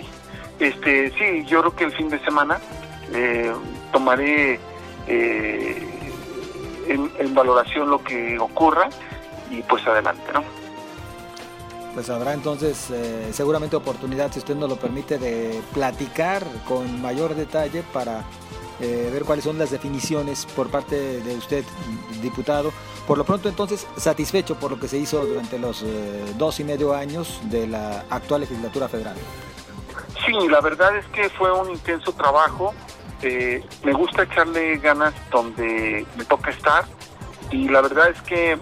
Este, 0.58 1.10
sí, 1.10 1.44
yo 1.46 1.60
creo 1.60 1.76
que 1.76 1.84
el 1.84 1.92
fin 1.92 2.08
de 2.08 2.18
semana 2.24 2.58
eh, 3.12 3.52
tomaré 3.92 4.58
eh, 5.06 5.88
en, 6.88 7.34
valoración 7.34 7.90
lo 7.90 8.02
que 8.02 8.38
ocurra 8.38 8.88
y 9.50 9.62
pues 9.62 9.86
adelante, 9.86 10.24
¿no? 10.32 10.42
Pues 11.98 12.10
habrá 12.10 12.32
entonces 12.32 12.90
eh, 12.92 13.30
seguramente 13.32 13.74
oportunidad, 13.74 14.30
si 14.30 14.38
usted 14.38 14.54
nos 14.54 14.70
lo 14.70 14.76
permite, 14.76 15.18
de 15.18 15.60
platicar 15.74 16.44
con 16.68 17.02
mayor 17.02 17.34
detalle 17.34 17.82
para 17.92 18.22
eh, 18.78 19.10
ver 19.12 19.24
cuáles 19.24 19.42
son 19.42 19.58
las 19.58 19.72
definiciones 19.72 20.46
por 20.46 20.70
parte 20.70 20.94
de 20.94 21.34
usted, 21.34 21.64
diputado. 22.22 22.70
Por 23.04 23.18
lo 23.18 23.24
pronto 23.24 23.48
entonces, 23.48 23.84
satisfecho 23.96 24.54
por 24.54 24.70
lo 24.70 24.78
que 24.78 24.86
se 24.86 24.96
hizo 24.96 25.26
durante 25.26 25.58
los 25.58 25.84
dos 26.36 26.60
y 26.60 26.62
medio 26.62 26.94
años 26.94 27.40
de 27.50 27.66
la 27.66 28.04
actual 28.10 28.42
legislatura 28.42 28.86
federal. 28.88 29.16
Sí, 30.24 30.46
la 30.48 30.60
verdad 30.60 30.96
es 30.96 31.06
que 31.06 31.28
fue 31.30 31.50
un 31.50 31.68
intenso 31.68 32.12
trabajo. 32.12 32.74
Eh, 33.22 33.66
me 33.82 33.92
gusta 33.92 34.22
echarle 34.22 34.78
ganas 34.78 35.14
donde 35.32 36.06
me 36.16 36.24
toca 36.26 36.52
estar 36.52 36.84
y 37.50 37.68
la 37.68 37.80
verdad 37.80 38.10
es 38.10 38.22
que 38.22 38.56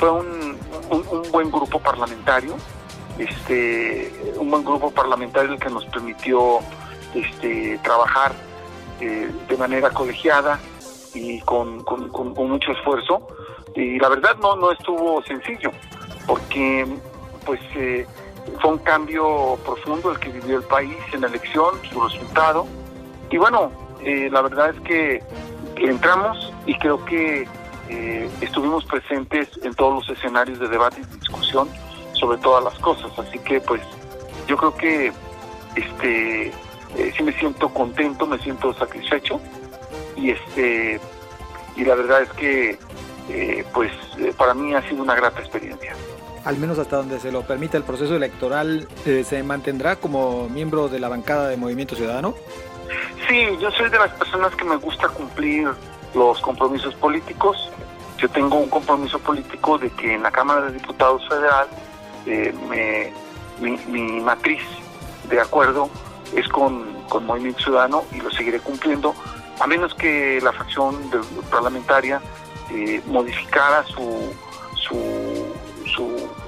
fue 0.00 0.10
un, 0.10 0.56
buen 1.30 1.50
grupo 1.50 1.78
parlamentario, 1.78 2.56
este, 3.20 4.12
un 4.38 4.50
buen 4.50 4.64
grupo 4.64 4.90
parlamentario 4.90 5.56
que 5.58 5.68
nos 5.70 5.84
permitió 5.86 6.58
este, 7.14 7.78
trabajar 7.82 8.32
eh, 9.00 9.30
de 9.48 9.56
manera 9.56 9.90
colegiada 9.90 10.58
y 11.14 11.40
con, 11.40 11.84
mucho 12.36 12.72
esfuerzo. 12.72 13.26
Y 13.74 13.98
la 13.98 14.08
verdad 14.08 14.36
no 14.40 14.56
no 14.56 14.72
estuvo 14.72 15.22
sencillo 15.24 15.70
porque 16.26 16.86
pues 17.44 17.60
eh, 17.76 18.06
fue 18.60 18.72
un 18.72 18.78
cambio 18.78 19.58
profundo 19.64 20.10
el 20.10 20.18
que 20.18 20.30
vivió 20.30 20.56
el 20.56 20.64
país 20.64 20.96
en 21.12 21.20
la 21.20 21.28
elección, 21.28 21.74
su 21.90 22.00
resultado. 22.00 22.66
Y 23.30 23.36
bueno 23.36 23.70
eh, 24.02 24.28
la 24.30 24.42
verdad 24.42 24.70
es 24.70 24.80
que 24.80 25.22
entramos 25.76 26.52
y 26.66 26.74
creo 26.78 27.04
que 27.04 27.46
eh, 27.88 28.30
estuvimos 28.40 28.84
presentes 28.84 29.48
en 29.62 29.74
todos 29.74 30.06
los 30.06 30.16
escenarios 30.16 30.58
de 30.58 30.68
debate 30.68 31.00
y 31.00 31.18
discusión 31.18 31.68
sobre 32.20 32.38
todas 32.38 32.62
las 32.62 32.78
cosas. 32.78 33.10
Así 33.18 33.38
que 33.40 33.60
pues 33.60 33.80
yo 34.46 34.56
creo 34.56 34.74
que 34.74 35.12
este 35.74 36.52
eh, 36.96 37.12
sí 37.16 37.22
me 37.22 37.32
siento 37.32 37.68
contento, 37.70 38.26
me 38.26 38.38
siento 38.38 38.72
satisfecho 38.74 39.40
y 40.16 40.30
este 40.30 41.00
y 41.76 41.84
la 41.84 41.94
verdad 41.94 42.22
es 42.22 42.32
que 42.32 42.78
eh, 43.30 43.64
pues 43.72 43.92
eh, 44.18 44.32
para 44.36 44.54
mí 44.54 44.74
ha 44.74 44.82
sido 44.88 45.02
una 45.02 45.14
grata 45.14 45.40
experiencia. 45.40 45.94
Al 46.44 46.56
menos 46.56 46.78
hasta 46.78 46.96
donde 46.96 47.20
se 47.20 47.30
lo 47.30 47.42
permite 47.42 47.76
el 47.76 47.82
proceso 47.82 48.16
electoral, 48.16 48.88
¿se 49.04 49.42
mantendrá 49.42 49.96
como 49.96 50.48
miembro 50.48 50.88
de 50.88 50.98
la 50.98 51.10
bancada 51.10 51.48
de 51.48 51.58
Movimiento 51.58 51.94
Ciudadano? 51.94 52.34
Sí, 53.28 53.46
yo 53.60 53.70
soy 53.72 53.90
de 53.90 53.98
las 53.98 54.10
personas 54.12 54.54
que 54.56 54.64
me 54.64 54.76
gusta 54.76 55.08
cumplir 55.08 55.68
los 56.14 56.40
compromisos 56.40 56.94
políticos. 56.94 57.70
Yo 58.16 58.28
tengo 58.30 58.56
un 58.56 58.70
compromiso 58.70 59.18
político 59.18 59.76
de 59.78 59.90
que 59.90 60.14
en 60.14 60.22
la 60.22 60.30
Cámara 60.30 60.62
de 60.62 60.72
Diputados 60.72 61.28
Federal 61.28 61.68
me, 62.26 63.12
mi, 63.60 63.76
mi 63.86 64.20
matriz 64.20 64.62
de 65.28 65.40
acuerdo 65.40 65.88
es 66.34 66.48
con, 66.48 66.98
Movimiento 67.26 67.60
Ciudadano 67.60 68.04
y 68.12 68.20
lo 68.20 68.30
seguiré 68.30 68.60
cumpliendo, 68.60 69.14
a 69.58 69.66
menos 69.66 69.94
que 69.94 70.40
la 70.40 70.52
fracción 70.52 70.96
parlamentaria 71.50 72.20
eh, 72.70 73.02
modificara 73.06 73.84
su, 73.84 74.32
su, 74.76 75.48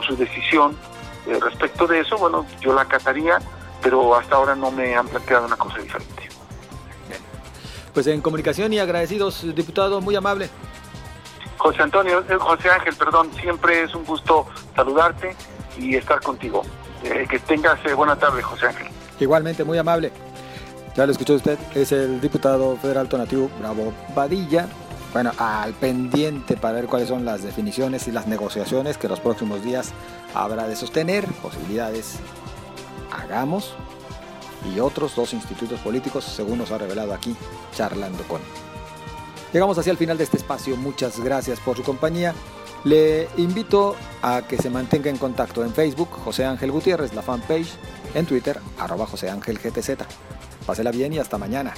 su, 0.06 0.16
decisión 0.16 0.76
eh, 1.26 1.36
respecto 1.40 1.88
de 1.88 1.98
eso, 1.98 2.16
bueno, 2.16 2.46
yo 2.60 2.72
la 2.72 2.82
acataría, 2.82 3.40
pero 3.82 4.14
hasta 4.14 4.36
ahora 4.36 4.54
no 4.54 4.70
me 4.70 4.94
han 4.94 5.08
planteado 5.08 5.46
una 5.46 5.56
cosa 5.56 5.78
diferente. 5.78 6.28
Pues 7.92 8.06
en 8.06 8.20
comunicación 8.20 8.72
y 8.72 8.78
agradecidos, 8.78 9.44
diputado, 9.54 10.00
muy 10.00 10.14
amable. 10.14 10.48
José 11.58 11.82
Antonio, 11.82 12.24
eh, 12.28 12.36
José 12.36 12.70
Ángel, 12.70 12.94
perdón, 12.94 13.30
siempre 13.40 13.82
es 13.82 13.94
un 13.94 14.04
gusto 14.04 14.46
saludarte 14.76 15.36
y 15.82 15.96
estar 15.96 16.20
contigo. 16.20 16.62
que 17.02 17.38
tengas 17.40 17.78
buena 17.96 18.16
tarde, 18.16 18.42
José 18.42 18.66
Ángel. 18.66 18.86
Igualmente, 19.18 19.64
muy 19.64 19.78
amable. 19.78 20.12
Ya 20.94 21.06
lo 21.06 21.12
escuchó 21.12 21.34
usted, 21.34 21.58
es 21.74 21.90
el 21.92 22.20
diputado 22.20 22.76
federal 22.76 23.08
tonativo 23.08 23.50
Bravo 23.58 23.92
Badilla. 24.14 24.68
Bueno, 25.12 25.32
al 25.38 25.72
pendiente 25.74 26.56
para 26.56 26.74
ver 26.74 26.86
cuáles 26.86 27.08
son 27.08 27.24
las 27.24 27.42
definiciones 27.42 28.08
y 28.08 28.12
las 28.12 28.26
negociaciones 28.26 28.96
que 28.96 29.08
los 29.08 29.20
próximos 29.20 29.62
días 29.62 29.92
habrá 30.34 30.66
de 30.66 30.76
sostener, 30.76 31.26
posibilidades 31.42 32.18
hagamos 33.10 33.74
y 34.74 34.80
otros 34.80 35.14
dos 35.14 35.34
institutos 35.34 35.80
políticos, 35.80 36.24
según 36.24 36.58
nos 36.58 36.70
ha 36.70 36.78
revelado 36.78 37.12
aquí, 37.12 37.36
charlando 37.74 38.22
con. 38.24 38.40
Llegamos 39.52 39.76
hacia 39.76 39.90
el 39.90 39.98
final 39.98 40.16
de 40.16 40.24
este 40.24 40.38
espacio, 40.38 40.76
muchas 40.76 41.20
gracias 41.20 41.60
por 41.60 41.76
su 41.76 41.82
compañía. 41.82 42.34
Le 42.84 43.28
invito 43.36 43.94
a 44.22 44.42
que 44.42 44.56
se 44.56 44.68
mantenga 44.68 45.08
en 45.08 45.16
contacto 45.16 45.64
en 45.64 45.72
Facebook, 45.72 46.08
José 46.10 46.44
Ángel 46.44 46.72
Gutiérrez, 46.72 47.14
la 47.14 47.22
fanpage, 47.22 47.74
en 48.14 48.26
Twitter, 48.26 48.58
arroba 48.78 49.06
José 49.06 49.30
Ángel 49.30 49.58
GTZ. 49.58 49.90
Pásela 50.66 50.90
bien 50.90 51.12
y 51.12 51.18
hasta 51.18 51.38
mañana. 51.38 51.74